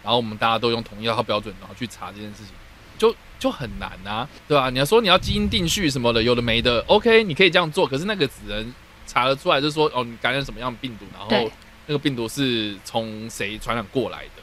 [0.03, 2.53] 然后我们大家都用同一套标准，然后去查这件事情。
[3.04, 4.70] 就就很难啊，对吧？
[4.70, 8.74] 你要说你要基因定序什么的，有的没的，OK，你可以这样做，可是那个只能
[9.06, 11.52] 查得出来，就是说哦，你感染什么样的病毒，然后
[11.88, 14.42] 那个病毒是从谁传染过来的，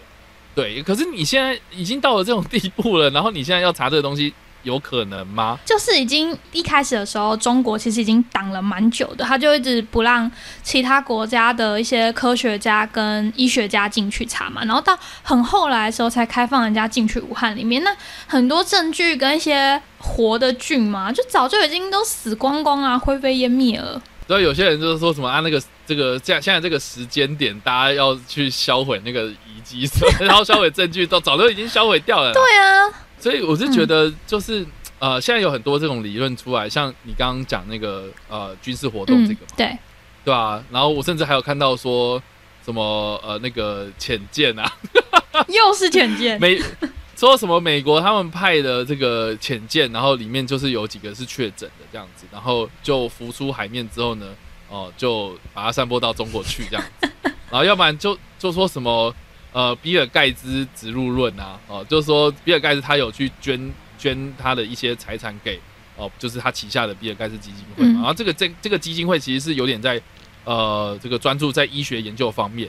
[0.55, 0.83] 对。
[0.83, 4.35] 可是你现在已经到了这种地步了，然后你现在要查这个东西。
[4.63, 5.59] 有可能吗？
[5.65, 10.31] 就是已经一开始的时候，中国其实已经挡了蛮久的，他就一直不让
[10.63, 17.83] 其他国家的一些科学家跟医学家进去查嘛，然后到很后来的时候才开放人家进去武汉里面。
[17.83, 17.91] 那
[18.27, 24.01] 很多证据跟一些活的菌嘛，就早就已经都死光光啊，灰飞烟灭了。
[24.29, 29.89] 所以有些人就是说什么啊，那个这个这样现在这个时间点，大家要去销毁那个遗迹，
[30.21, 32.33] 然后销毁证据都早都已经销毁掉了。
[32.33, 32.89] 对啊。
[33.21, 34.67] 所以我是觉得，就是
[34.99, 39.79] 呃，现在有很多这种理论出来，像你刚刚讲那个呃军事活动这个嘛，对
[40.25, 40.65] 对吧？
[40.71, 42.21] 然后我甚至还有看到说
[42.65, 44.73] 什么呃那个潜舰啊，
[45.49, 46.59] 又是潜舰，美
[47.17, 54.27] 说什么美国他们派的这个潜舰，然后里面就是有几个是确诊的这样子，然后就浮出海面之后呢，
[54.69, 57.11] 哦就把它散播到中国去这样子，
[57.51, 59.15] 然后要不然就就说什么。
[59.53, 65.59] 呃，比尔盖茨植入论啊，哦，就是说比尔盖茨他有去捐捐他的一些财产给
[65.97, 70.01] 哦，就是他旗下的比尔盖茨基金会，然后这个这这个基金会其实是有点在
[70.45, 72.69] 呃这个专注在医学研究方面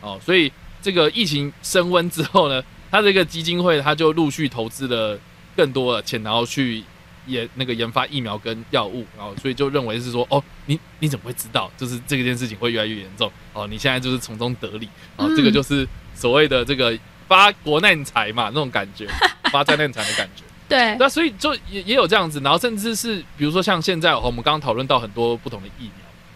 [0.00, 5.18] 哦，所以这个疫情升温之后呢，他这个基金会他就陆续投资了
[5.56, 6.84] 更多的钱，然后去
[7.30, 15.86] 研那个研发疫苗跟药物，然后所以就认为是说，哦，你你怎么会知道，就是这件事情会越来越严重哦，你现在就是从中得利哦，这个就是。
[16.12, 16.94] 所谓的这个
[17.26, 19.06] 发国难财嘛，那种感觉，
[19.44, 20.42] 发灾难财的感觉。
[20.68, 25.92] 对，那所以就也也有这样子，然后甚至是比如说像现在我们刚刚讨论到很多不同的疫苗，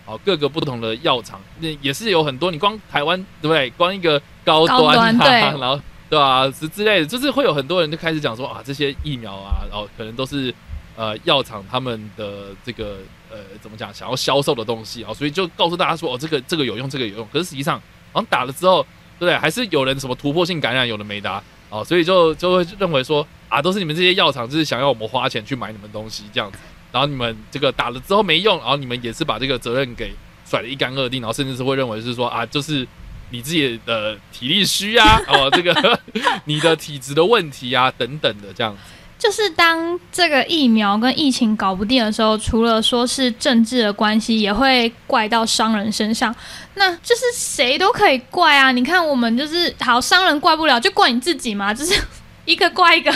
[0.06, 2.50] 好，各个不同的药厂，那也是有很多。
[2.50, 3.68] 你光台湾对不对？
[3.70, 5.78] 光一个高端，然后
[6.08, 6.48] 对吧？
[6.48, 10.54] 之之类的，就是会有很多人就开始讲说啊，这些疫苗啊，然后可能都是
[10.96, 12.98] 呃药厂他们的这个
[13.30, 17.28] 呃怎么讲，想要销售的东西啊，所以就告诉大家说哦，这个这个有用，这个有用。
[17.32, 17.78] 可是实际上，
[18.12, 18.86] 好像打了之后。
[19.16, 26.58] 对不对，还是有人什么突破性感染，有的没的哦，所以就就会认为说啊，都是你们这些药厂就是想要我们花钱去买你们东西这样子，
[26.90, 30.12] 然后你们这个打了之后没用，然后你们也是把这个责任给
[30.44, 32.84] 甩得一干二净，然后甚至是会认为是说啊，就是
[33.30, 36.00] 你自己的体力虚啊，哦，这个
[36.46, 38.80] 你的体质的问题啊等等的这样子。
[39.24, 46.34] 就是当这个疫苗跟疫情搞不定的时候，除了说是政治的关系，也会怪到商人身上。
[46.74, 48.70] 那就是谁都可以怪啊！
[48.70, 51.98] 你看我们就是好商人怪不了，就怪你自己嘛， 就是
[52.44, 53.10] 一个怪一个。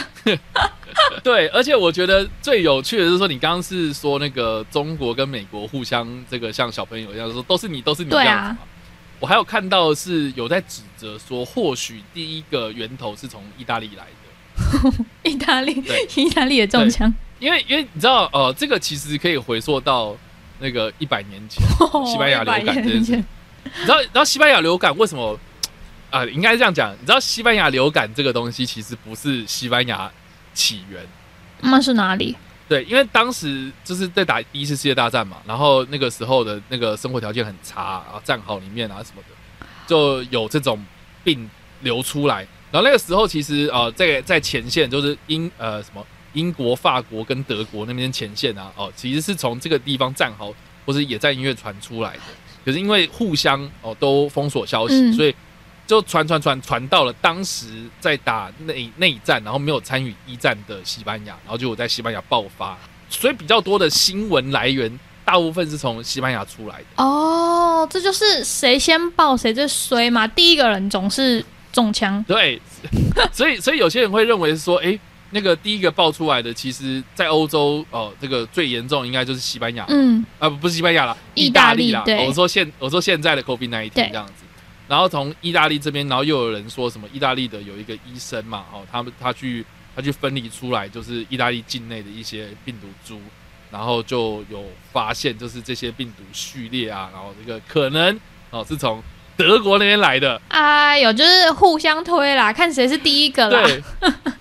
[1.23, 8.63] 对，而且我觉得最有趣的是说，你刚刚是说那个中国跟美国互相这个像小朋友一样说都是你都是你这样子
[9.21, 14.11] 我还有看到是有在指责说，或许第一个源头是从意大利来的。
[15.23, 20.17] 意大利，意大利也中枪，因为因为你知道，呃，这个其实可以回溯到
[20.61, 21.63] 那个一百年前
[22.07, 23.17] 西班牙流感这件事。
[23.65, 25.39] 你知道，然后西班牙流感为什么
[26.11, 26.25] 啊？
[26.27, 30.11] 应该是这样讲，你知道西班牙流感这个东西其实不是西班牙
[30.55, 31.07] 起源，
[31.61, 32.35] 那是哪里？
[32.69, 40.83] 对，因为当时就是在打第一次世界大战嘛，然后那个时候的那个生活条件很差，然后战壕里面啊什么的，就有这种
[41.25, 41.49] 病
[41.81, 42.47] 流出来。
[42.71, 50.53] 然后那个时候，其实呃，在在前线就是英呃什么英国、法国跟德国那边前线啊，哦，其实是从这个地方战壕
[50.85, 52.23] 或是野战音乐传出来的。
[52.67, 55.35] 可是因为互相哦都封锁消息，所以
[55.87, 57.67] 就传传传传到了当时
[57.99, 62.77] 在打内内战，然后没有参与一战的西班牙，然后就在西班牙爆发。
[63.09, 67.03] 所以比较多的新闻来源，大部分是从西班牙出来的。
[67.03, 70.27] 哦，这就是谁先爆谁最衰嘛。
[70.27, 71.43] 第一个人总是。
[71.73, 72.23] 中枪。
[72.25, 72.61] 对，
[73.33, 74.99] 所以所以有些人会认为说，哎、
[75.31, 82.03] 那个第一个爆出来的，其实在欧洲哦，这个最严重应该就是西班牙，嗯，啊，不不是西班牙啦，意意大利啦。
[82.27, 84.45] 我说现我说现在的 COVID 那一天这样子，
[84.89, 93.21] 然后从意大利这边，然后又有人说什么意大利的有一个医生嘛，哦，他们他去他去分离出来，就是意大利境内的一些病毒株，
[93.71, 98.19] 然后就有发现，就是这些病毒序列啊，然后这个可能
[98.51, 99.03] 哦是从
[99.39, 103.63] 德国那边来的，哎呦，就是互相推啦，看谁是第一个啦。
[103.63, 103.83] 对，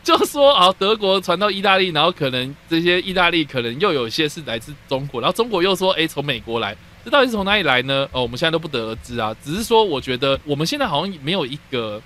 [0.04, 8.10] 就说啊，德国传到意大利，然后可能这些意大利可能又有一些是来自中国，然后中国又说，哎，从美国来，这到底是从哪里来呢？
[8.12, 9.36] 哦，我们现在都不得而知啊。
[9.44, 12.02] 只是说，我觉得我们现在好像没有一个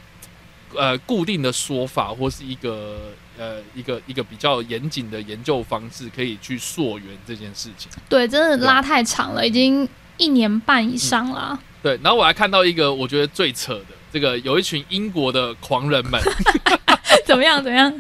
[0.75, 2.97] 呃固定的说法，或是一个
[3.39, 7.89] 呃一个一个比较严谨的研究方式，可以去溯源这件事情。
[8.10, 11.58] 对，真的拉太长了，已经一年半以上了。
[11.83, 16.21] 对，然后我还看到一个我觉得最扯的，这个有一群英国的狂人们。
[17.25, 17.63] 怎么样？
[17.63, 17.93] 怎么样？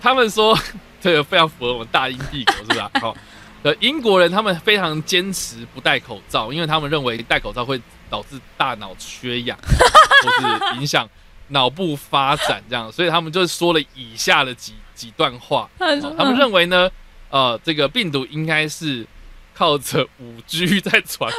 [0.00, 0.56] 他们说
[1.00, 2.90] 这个非常符合我们大英帝国，是不是啊？
[3.00, 3.16] 好，
[3.62, 11.08] 呃，英国人他们非常坚持不戴口罩，因为他们认为戴口罩会导致大脑缺氧，或是影响
[11.48, 15.68] 脑部发展这样，所以他们就说了以下的几几段话。
[15.78, 16.90] 他们认为呢，
[17.30, 19.06] 呃，这个病毒应该是
[19.54, 21.30] 靠着五 G 在传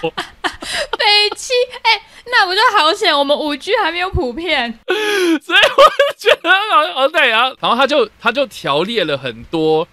[0.00, 3.16] 播， 北七，哎、那不就好险？
[3.16, 4.78] 我们五 G 还没有普遍。
[4.86, 5.82] 所以我
[6.18, 7.52] 就觉得好好对啊。
[7.60, 9.86] 然后他就他就条列了很多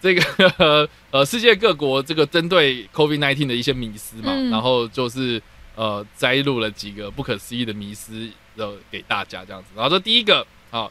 [0.00, 5.40] 这个 呃世界各国这个针对 COVID 1 9的一些迷思嘛，嗯然后就是
[5.74, 9.68] 呃摘录了几个不可思议的迷思呃给大家这样子。
[9.74, 10.88] 然后说第一个啊，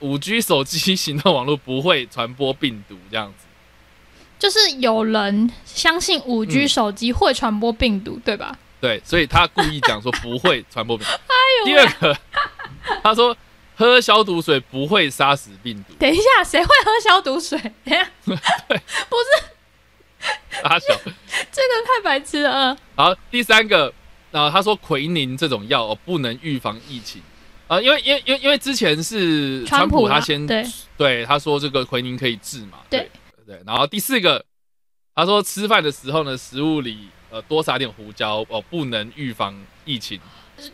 [0.00, 3.46] 五 G 手机行动网络不会传播病毒这样子。
[4.38, 8.56] 就是有人相信五 G 嗯手机会传播病毒，对吧？
[8.80, 11.12] 对，所以他故意讲说不会传播病毒。
[11.26, 12.16] 哎呦第二个，
[13.02, 13.34] 他说
[13.76, 15.94] 喝消毒水不会杀死病毒。
[15.98, 17.58] 等一下，谁会喝消毒水？
[17.84, 18.06] 等一下，
[20.62, 20.86] 大小。
[21.50, 22.72] 这个太白痴了。
[22.72, 23.92] 嗯好，第三个，
[24.30, 27.22] 然后他说奎宁这种药、哦、不能预防疫情
[27.66, 30.62] 啊、因为因为因为因为之前是川普他先对
[30.98, 33.10] 对他说这个奎宁可以治嘛，对
[33.46, 34.44] 对，然后第四个，
[35.14, 39.54] 他说吃饭的时候呢，食物里呃多撒点胡椒哦，不能预防
[39.84, 40.20] 疫情。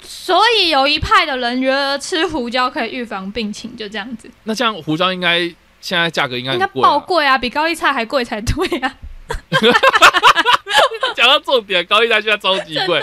[0.03, 5.41] 所以有一派的人觉得吃胡椒可以预防病情，就这样子，那这样胡椒应该
[5.81, 6.67] 现在价格应该应该。
[6.67, 8.97] 爆贵啊，比高丽菜还贵才对啊！
[11.17, 13.03] 讲到重点，高利贷现在超级贵。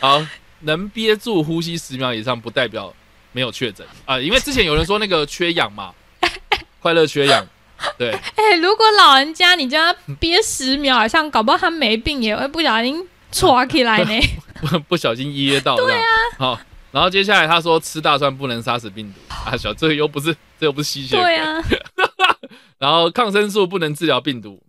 [0.00, 0.26] 好，
[0.60, 2.92] 能憋住呼吸十秒以上，不代表
[3.32, 5.92] 没有确诊啊、因为之前有人说那个缺氧嘛，
[6.80, 7.46] 快乐缺氧，
[7.98, 14.20] 对，哎、如果老人家你叫他憋十秒好像，搞不好他没病也会不小心戳起来呢。
[14.60, 15.76] 不不小心噎到。
[15.76, 16.02] 对啊，
[16.38, 16.60] 好，
[16.90, 21.24] 然后接下来他说吃大蒜不能杀死病毒啊，小这又不是这又不是吸血鬼。
[21.24, 21.62] 对啊，
[22.78, 24.62] 然后抗生素不能治疗病毒，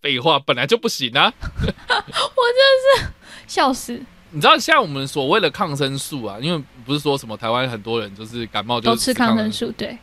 [0.00, 1.32] 废话本来就不行啊。
[1.40, 1.52] 我
[1.88, 3.12] 真是
[3.46, 9.52] 笑死，你知道像我们所谓的抗生素啊，因为不是说什么台湾很多人就是感冒就都吃抗生。
[9.52, 9.98] 素，对，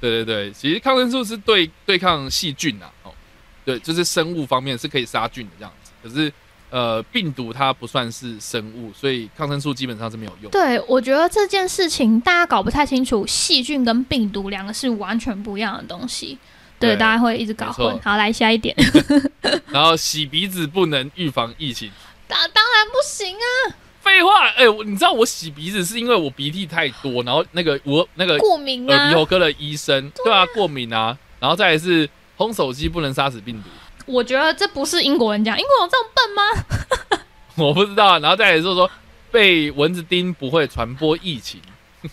[0.00, 3.12] 对对对，其实抗生素是对对抗细菌啊，哦，
[3.64, 5.90] 对，就是生物方面是可以杀菌的这样子。
[6.02, 6.32] 可是
[6.68, 10.50] 呃，病毒它不算是生物，所以抗生素基本上是没有用。
[10.50, 16.36] 对，我觉得这件事情大家搞不太清楚，细菌跟病毒两个是完全不一样的东西。
[16.78, 17.98] 对，对大家会一直搞混。
[18.02, 18.76] 好，来下一点。
[19.70, 21.90] 然后洗鼻子不能预防疫情。
[22.28, 29.14] 当当然不行啊，废话，哎、我你知道我洗鼻子是因为我鼻涕太多，然后那个我那个过敏啊耳鼻。
[29.16, 33.68] 喉科的医生，对啊，过敏啊，然后再来是烘手机不能杀死病毒，
[34.06, 37.22] 我觉得这不是英国人讲，英国人这么笨吗？
[37.66, 38.88] 我不知道啊，然后再来是说
[39.32, 41.60] 被蚊子叮不会传播疫情，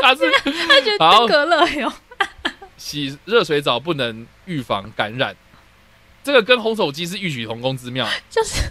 [0.00, 0.30] 他是
[0.66, 1.92] 他觉得好登革热哟。
[2.78, 5.36] 洗热水澡不能预防感染，
[6.24, 8.08] 这个跟烘手机是异曲同工之妙。
[8.30, 8.62] 就是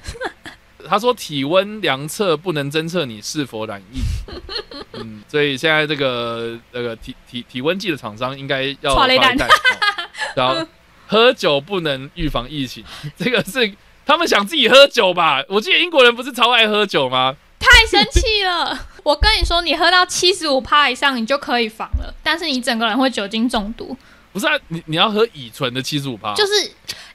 [0.88, 4.00] 他说体温量测不能侦测你是否染疫，
[4.94, 8.96] 嗯，所以现在这个那个体体体温计的厂商应该要
[10.36, 10.68] 然后
[11.08, 12.84] 喝酒不能预防疫情，
[13.18, 13.74] 这个是
[14.06, 15.44] 他们想自己喝酒吧？
[15.48, 17.36] 我记得英国人不是超爱喝酒吗？
[17.60, 18.88] 太生气了！
[19.04, 23.98] 我跟你说，你喝到七十五趴以上，你就可以防了，但是你整个人会酒精中毒。
[24.38, 26.54] 不是啊，你你要喝乙醇的七十五趴，就是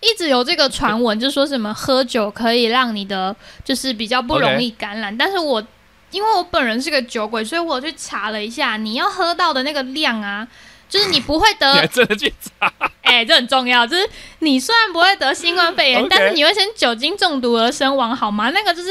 [0.01, 5.16] 一直有这个传闻，就说什么喝酒可以让你的就是比较不容易感染。
[5.16, 5.64] 但是我
[6.11, 10.47] 因为我本人是个酒鬼，所以我去查了一下，你要喝到的那个量啊，
[10.89, 12.73] 就是你不会 你还得，真的去查？
[13.03, 14.09] 哎、这很重要，就是
[14.41, 18.51] 你虽然不会得新冠肺炎但是你会先酒精中毒而身亡，好吗？
[18.51, 18.91] 那个就是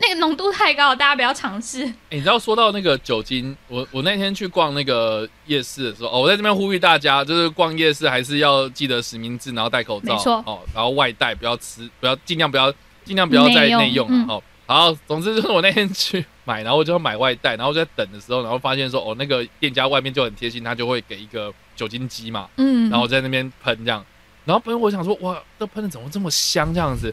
[0.00, 1.84] 那个浓度太高了，大家不要尝试。
[2.10, 12.72] 哎、你知道说到那个酒精，我我那天去逛那个夜市的时候，哦，我在这边呼吁大家，就是逛夜市还是要记得实名制，然后戴口罩，哦，然后外带不要吃，不要尽量不要
[13.04, 14.42] 尽量不要再内用内用嗯啊，哦。
[14.66, 24.04] 好，总之就是我那天去买，然后我就要买外带，然后在等的时候，然后发现说，哦，那个店家外面就很贴心，他就会给一个酒精机嘛，嗯，然后我在那边喷这样，
[24.44, 27.10] 然后喷我想说，哇，这喷的怎么这么香这样子？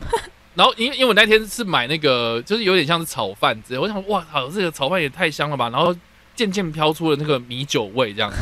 [0.56, 5.70] 然后因为因为我那天是买那个，就是有点像是炒饭之类，我想哇靠，这个炒饭也太香了吧！
[5.70, 5.96] 然后
[6.36, 8.38] 渐渐飘出了那个米酒味这样子，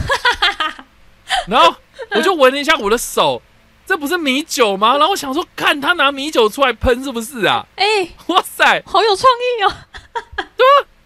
[1.47, 1.75] 然后
[2.11, 3.41] 我就闻了一下我的手，
[3.85, 4.91] 这不是米酒吗？
[4.97, 7.65] 然后我想说，看他拿米酒出来喷是不是啊？
[7.75, 7.85] 哎、
[8.27, 8.81] 哇塞！
[8.85, 9.75] 好有创意哦。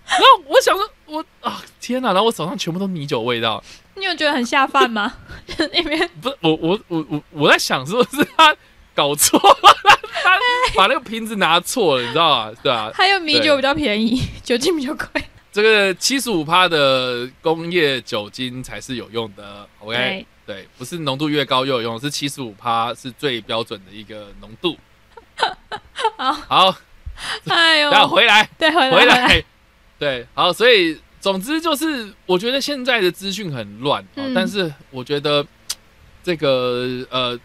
[0.10, 2.10] 然后我想说，我啊天哪！
[2.14, 3.62] 然后我手上全部都米酒味道，
[3.96, 5.14] 你有觉得很下饭吗？
[5.46, 8.56] 就是那边不是我我我我我在想是不是他
[8.96, 9.77] 搞错了，他
[10.76, 12.54] 把那个瓶子拿错了，你知道吗？
[12.62, 15.24] 对啊，还有米酒比较便宜，酒精比较贵。
[15.52, 20.26] 这个七十五帕的工业酒精才是有用的，OK？
[20.46, 24.78] 对，对，不是浓度越高越有用，是七十五帕是最标准的一个浓度。
[26.18, 26.76] 好，好，
[27.48, 29.44] 哎呦，然后回来对，回来
[29.98, 35.44] 对，好，所以总之就是，我觉得现在的资讯很乱、哦嗯但是我觉得
[36.24, 37.40] 这个呃，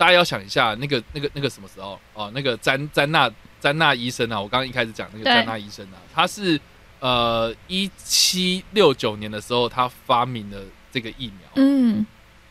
[0.00, 2.00] 大家要想一下，那个那个那个什么时候？
[2.14, 3.30] 哦，那个詹詹娜
[3.60, 6.58] 詹娜医生啊，我刚刚一开始讲那个詹娜医生啊，他是
[7.00, 10.58] 呃一七六九年的时候，他发明了
[10.90, 12.06] 这个疫苗，嗯，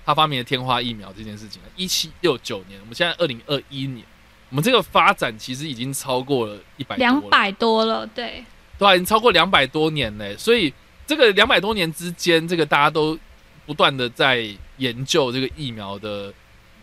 [0.05, 1.59] 他发明了天花疫苗这件事情。
[1.75, 4.05] 一七六九年，我们现在二零二一年，
[4.51, 8.45] 我们这个发展其实已经超过了一百两百多了，对，
[8.77, 10.37] 对啊，已经超过两百多年嘞。
[10.37, 10.71] 所以
[11.07, 13.17] 这个两百多年之间，这个大家都
[13.65, 14.47] 不断的在
[14.77, 16.31] 研究这个疫苗的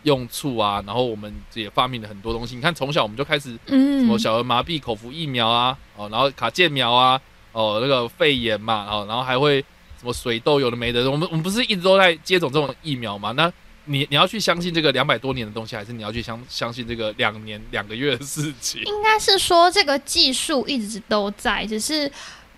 [0.03, 2.55] 用处啊，然后我们也发明了很多东西。
[2.55, 7.19] 你看，从小我们就开始嗯什嗯么，小儿麻痹口服疫苗啊，哦，然后卡介苗啊，
[7.51, 9.59] 哦，那个肺炎嘛，哦，然后还会
[9.99, 13.31] 什么水痘有的没的，我们我们不是一直都在接种这种疫苗嘛？
[13.31, 13.51] 那
[13.85, 18.81] 你你要去相信这个两百多年的东西，还是你要去相相信这个两年两个月的事情？
[18.83, 22.11] 应该是说这个技术一直都在，只是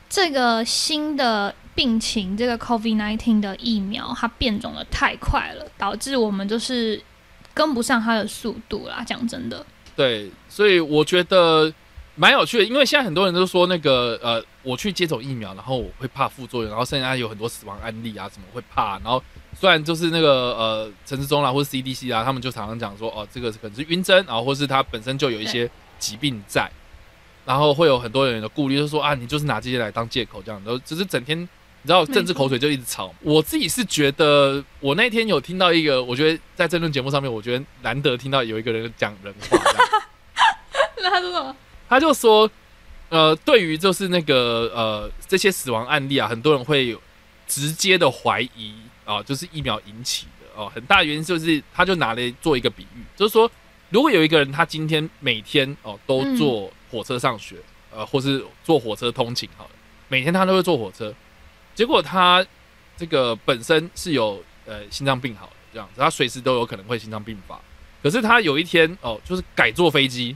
[0.10, 7.00] 这个新的病情，这个 COVID nineteen 的疫苗，它变种的太快了，导致我们就是
[7.60, 9.04] 跟不上它的速度啦。
[9.06, 11.72] 讲真的，对，所以我觉得
[12.16, 18.94] 蛮有趣的，因为现在很多人都说那个呃，我去接种疫苗，然后我会怕副作用，然后甚至还有很多死亡案例啊，什么会怕。
[19.00, 19.22] 然后
[19.60, 26.72] 虽然就是那个呃陈时中啦，或是 CDC 啊，他们就常常讲说，哦，这个可能是晕针，然后或是它本身就有一些疾病在，
[27.46, 31.48] 然后会有很多人的顾虑，就说啊，你就是拿这些来当借口这样，都只是整天。
[31.82, 39.58] 你知道政治口水就一直吵，我自己是觉得，我那天有听到一个，我觉得在争论节目上面，我觉得难得听到有一个人讲人话，
[40.98, 41.56] 这 样那他说什么？
[41.88, 42.50] 他就说，
[43.08, 47.02] 呃，对于就是那个呃这些死亡案例啊，很多人会有
[47.48, 48.74] 直接的怀疑
[49.06, 53.50] 啊、就是疫苗引起的哦、很大的原因就是他就拿来做一个比喻，就是说，
[53.90, 57.56] 如果有一个人他今天每天哦、都坐火车上学，
[57.92, 59.72] 呃，或是坐火车通勤好了，
[60.10, 61.12] 每天他都会坐火车，
[61.80, 62.46] 结果他
[62.98, 67.58] 这个本身是有呃心脏病好了这样子，他随时都有可能会心脏病发，
[68.04, 70.36] 可是他有一天哦、就是改坐飞机。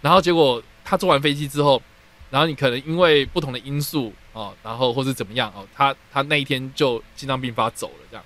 [0.00, 1.80] 然后结果他坐完飞机之后，
[2.28, 8.24] 然后你可能因为不同的因素哦，然后或是怎么样哦，他他那一天就心脏病发走了这样。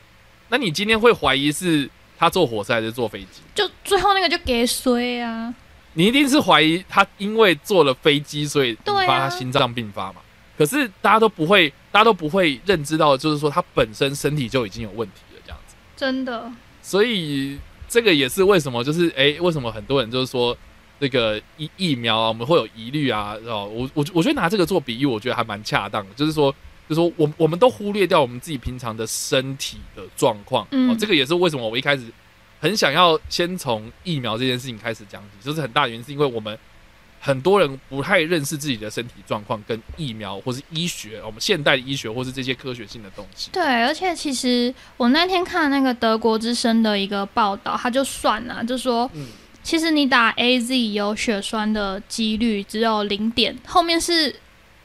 [0.48, 1.86] 那你今天会怀疑是
[2.16, 3.42] 他坐火车还是坐飞机？
[3.54, 5.54] 就最后那个就给衰啊，
[5.92, 10.22] 你一定是怀疑他因为坐了飞机，所以引发他心脏病发嘛？
[10.56, 15.74] 可是大家都不会，大家都不会认知到，就是说他本身身体就已经有问题了这样子。
[15.96, 20.54] 真的，所以这个也是为什么，就是诶，为什么很多人就是说
[21.00, 26.54] 这个疫疫苗啊，我们会有疑虑啊，哦，我我我觉得拿这个做比喻，我觉得还蛮恰当的，就是说，
[26.86, 32.02] 就是说我我们都忽略掉我们自己平常的身体的状况，嗯哦，这个也是为什么我一开始
[32.60, 36.58] 很想要先从疫苗这件事情开始讲起，就是很大的原因是因为我们。
[37.26, 43.50] 很多人不太认识自己的身体状况，跟疫苗或是医学，我们现代医学或是这些科学性的东西。
[43.52, 49.26] 对，而且其实我那天看那个德国之声的一个报道，他就算了，就说，嗯
[49.64, 54.32] 其实你打 A Z 有血栓的几率只有零点，后面是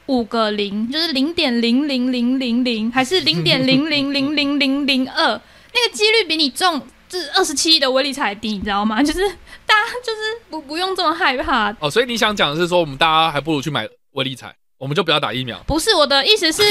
[0.07, 5.39] 五个零，就是零点零零零零零，还是零点零零零零零零二，
[5.75, 9.03] 那个几率比你中这二十七亿的威力才低，你知道吗？
[9.03, 9.19] 就是
[9.71, 11.73] 大家就是不不用这么害怕。
[11.79, 15.57] 哦，所以你想讲的是说，我们大家还不如去买威力彩，我们就不要打疫苗。
[15.65, 16.61] 不是我的意思是，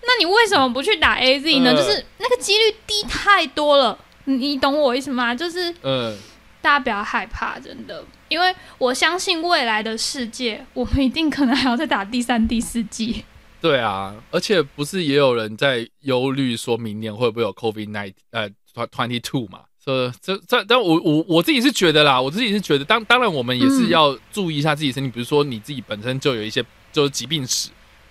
[0.00, 1.72] 那你为什么不去打 A Z 呢？
[1.72, 5.34] 呃 就是那个几率低太多了，你你懂我意思吗？
[5.34, 6.16] 就是嗯，
[6.62, 13.24] 大家不要害怕，真的，因为我相信未来的世界，我们一定可能还要再打第三、第四季。
[13.60, 19.60] 对啊，而且不是也有人在忧虑说明年会不会有 COVID nine 呃 twenty two 嘛？
[19.84, 27.68] 这这这，但我我我自己是觉得啦，我自己是觉得，当当然我们也是要注意一下自己身体，比如说你自己本身就有一些就是疾病史，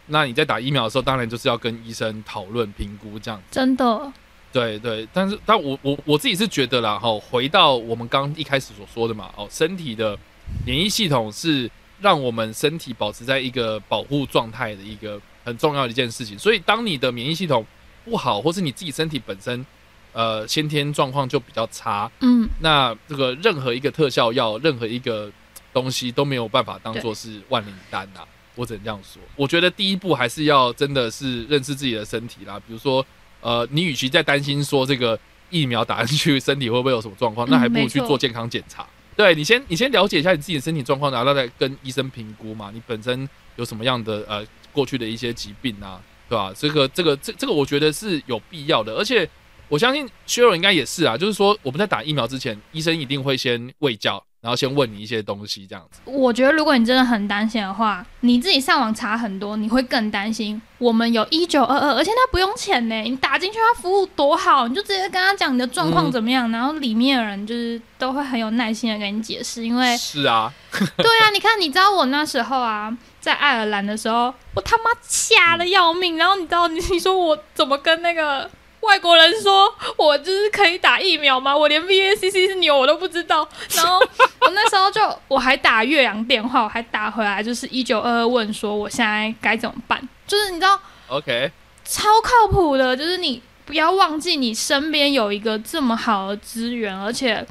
[0.08, 3.46] 那你在打疫苗的时候，当然就是要跟医生讨论评估这样子。
[3.52, 4.14] 真的。
[4.52, 10.16] 对对，但是但我我我自己是觉得啦，哈，回到我们刚一开始所说的嘛，哦，身体的
[10.64, 11.68] 免疫系统是
[12.00, 16.38] 让我们身体保持在一个保护状态的一个很重要的一件事情。
[16.38, 17.66] 所以，当你的免疫系统
[18.06, 19.66] 不好，或是你自己身体本身
[20.14, 25.32] 呃先天状况就比较差，嗯，那这个任何一个特效药，任何一个
[25.74, 28.22] 东西都没有办法当做是万灵丹呐。
[28.56, 29.22] 我只能这样说。
[29.36, 33.06] 我觉得第一步还是要真的是认识自己的身体啦，比如说。
[33.46, 38.88] 呃，你与其在担心说这个疫苗打进去身体会不会有什么状况，那还不如去做健康检查。
[39.18, 42.72] 对你先，你先了解一下你自己的身体状况，然后再跟医生评估嘛。
[42.74, 44.42] 你本身有什么样的呃
[44.72, 46.00] 过去的一些疾病啊，
[46.30, 46.54] 对吧？
[46.58, 49.30] 这个这个这这个我觉得是有必要的，而且
[49.74, 54.24] 我相信薛荣应该也是啊，就是说我们在打疫苗之前，医生一定会先喂教。
[54.40, 56.02] 然后先问你一些东西，这样子。
[56.04, 60.62] 我觉得如果你真的很担心的话，你自己上网查很多，你会更担心。
[60.78, 69.66] 我们有一九二二，而且它不用钱呢，你打进去，它服务多好，你就直接跟他讲你的状况怎么样，然后里面的人就是都会很有耐心的给你解释。
[69.66, 76.18] 因为是啊， 对啊，你看，你知道我那时候啊，在爱尔兰的时候，我他妈吓的要命。
[76.18, 78.52] 然后你知道，你你说我怎么跟那个？
[78.84, 81.56] 外国人说我就是可以打疫苗吗？
[81.56, 83.48] 我连 VACC 是牛我都不知道。
[83.76, 84.00] 然后
[84.42, 90.08] 我那时候就我还打岳阳电话，我还打回来就是一九二二问说我现在该怎么办？
[90.28, 91.52] 就是你知道，OK，
[91.84, 97.46] 超靠谱的，就是你不要忘记你身边有一个这么好的资源，而且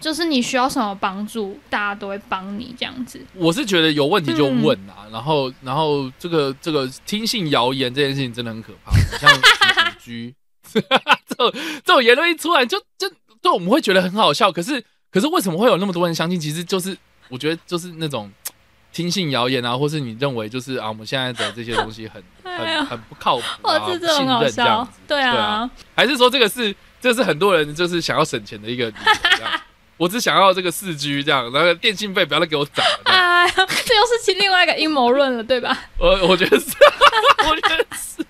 [0.00, 3.20] 就是你需要什么帮助，大家都会帮你这样子。
[3.34, 9.40] 我是觉得有问题就问啊，然后然后这个这个听信谣言这件事情真的很可怕，像五
[10.00, 10.34] G。
[11.28, 11.52] 这种
[11.84, 13.08] 这种言论一出来，就就
[13.42, 14.50] 就我们会觉得很好笑。
[14.50, 16.38] 可是可是为什么会有那么多人相信？
[16.38, 16.96] 其实就是
[17.28, 18.30] 我觉得就是那种
[18.92, 24.92] 听信谣言啊，或是你认为就是啊，我们现在的这些东西很 很很不靠谱啊，信任这样子。
[25.06, 28.92] 对啊，还是说这个是这是很多人就是想要省钱的一个？
[29.98, 32.86] 我只想要这个四 G 这样，然后电信费不要再给我涨。
[33.02, 33.64] 哎呀，这
[33.96, 35.76] 又是其另外一个阴谋论了，对吧？
[35.98, 36.66] 我我觉得是，
[37.50, 38.22] 我觉得是，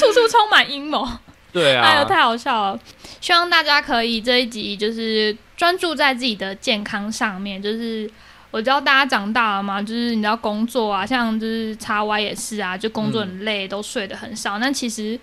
[0.00, 1.04] 处处充满阴谋。
[1.52, 2.80] 对啊，哎呦，太好笑了！
[3.20, 7.62] 希望大家可以这一集就是专注在自己的健康上面。
[7.62, 8.10] 就是
[8.50, 14.58] 我知道大家长大了嘛，就是你知道工作啊，像就是叉 Y 也是啊，就工作很累，都睡得很少。
[14.58, 15.18] 那其实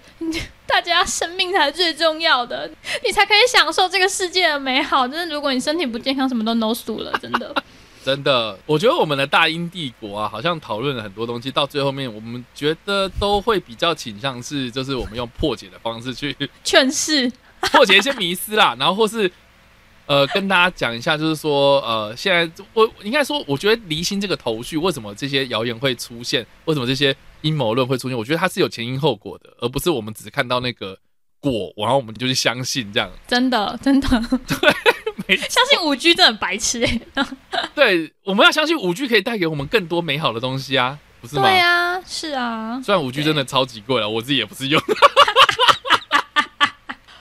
[0.66, 2.68] 大家生命才是最重要的，
[3.06, 5.08] 你才可以享受这个世界的美好。
[5.08, 7.54] 就是如果你身体不健康，什么都 no 数了，真的。
[8.04, 17.32] 真的，我觉得我们的大英帝国啊，好像讨论了很多东西，到最后面，我们觉得都会比较倾向是，就是我们用破解的方式去劝世，
[17.72, 19.32] 破解一些迷思啦，然后或是
[20.06, 28.18] 呃跟大家讲一下，就是说呃，现在我应该说，我觉得离心这个头绪，为什么这些谣言会出现，为什么这些阴谋论会出现？
[28.18, 30.98] 我觉得它是有前因后果的，而不是我们只看到那个
[31.40, 33.10] 果，然后我们就去相信这样。
[33.28, 34.08] 真的，真的，
[34.48, 34.93] 对。
[35.28, 37.00] 相信五 G 真的很白痴哎！
[37.76, 41.44] 对，我们要相信五 G 可以带给我们更多美好的东西啊，不是吗？
[41.44, 42.82] 对啊，是啊。
[42.84, 44.82] 虽然五 G 真的超级贵了，我自己也不是用。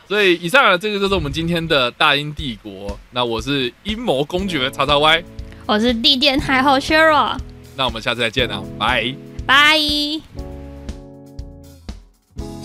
[0.08, 2.98] 所以以上这个就是我们今天的大英帝国。
[3.12, 5.24] 那我是阴谋公爵叉叉 Y，
[5.66, 7.38] 我是地垫太后 Sheryl。
[7.76, 9.14] 那我们下次再见啊，拜
[9.46, 10.51] 拜。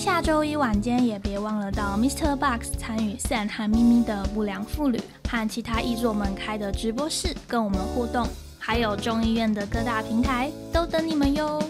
[0.08, 2.34] 下周一晚间也别忘了到 Mr.
[2.34, 4.98] Box 参与 Sam 和咪咪的不良妇女
[5.28, 8.26] 和其他译作们开的直播室，跟我们互动。
[8.58, 11.62] 还有众议院的各大平台都等你们哟。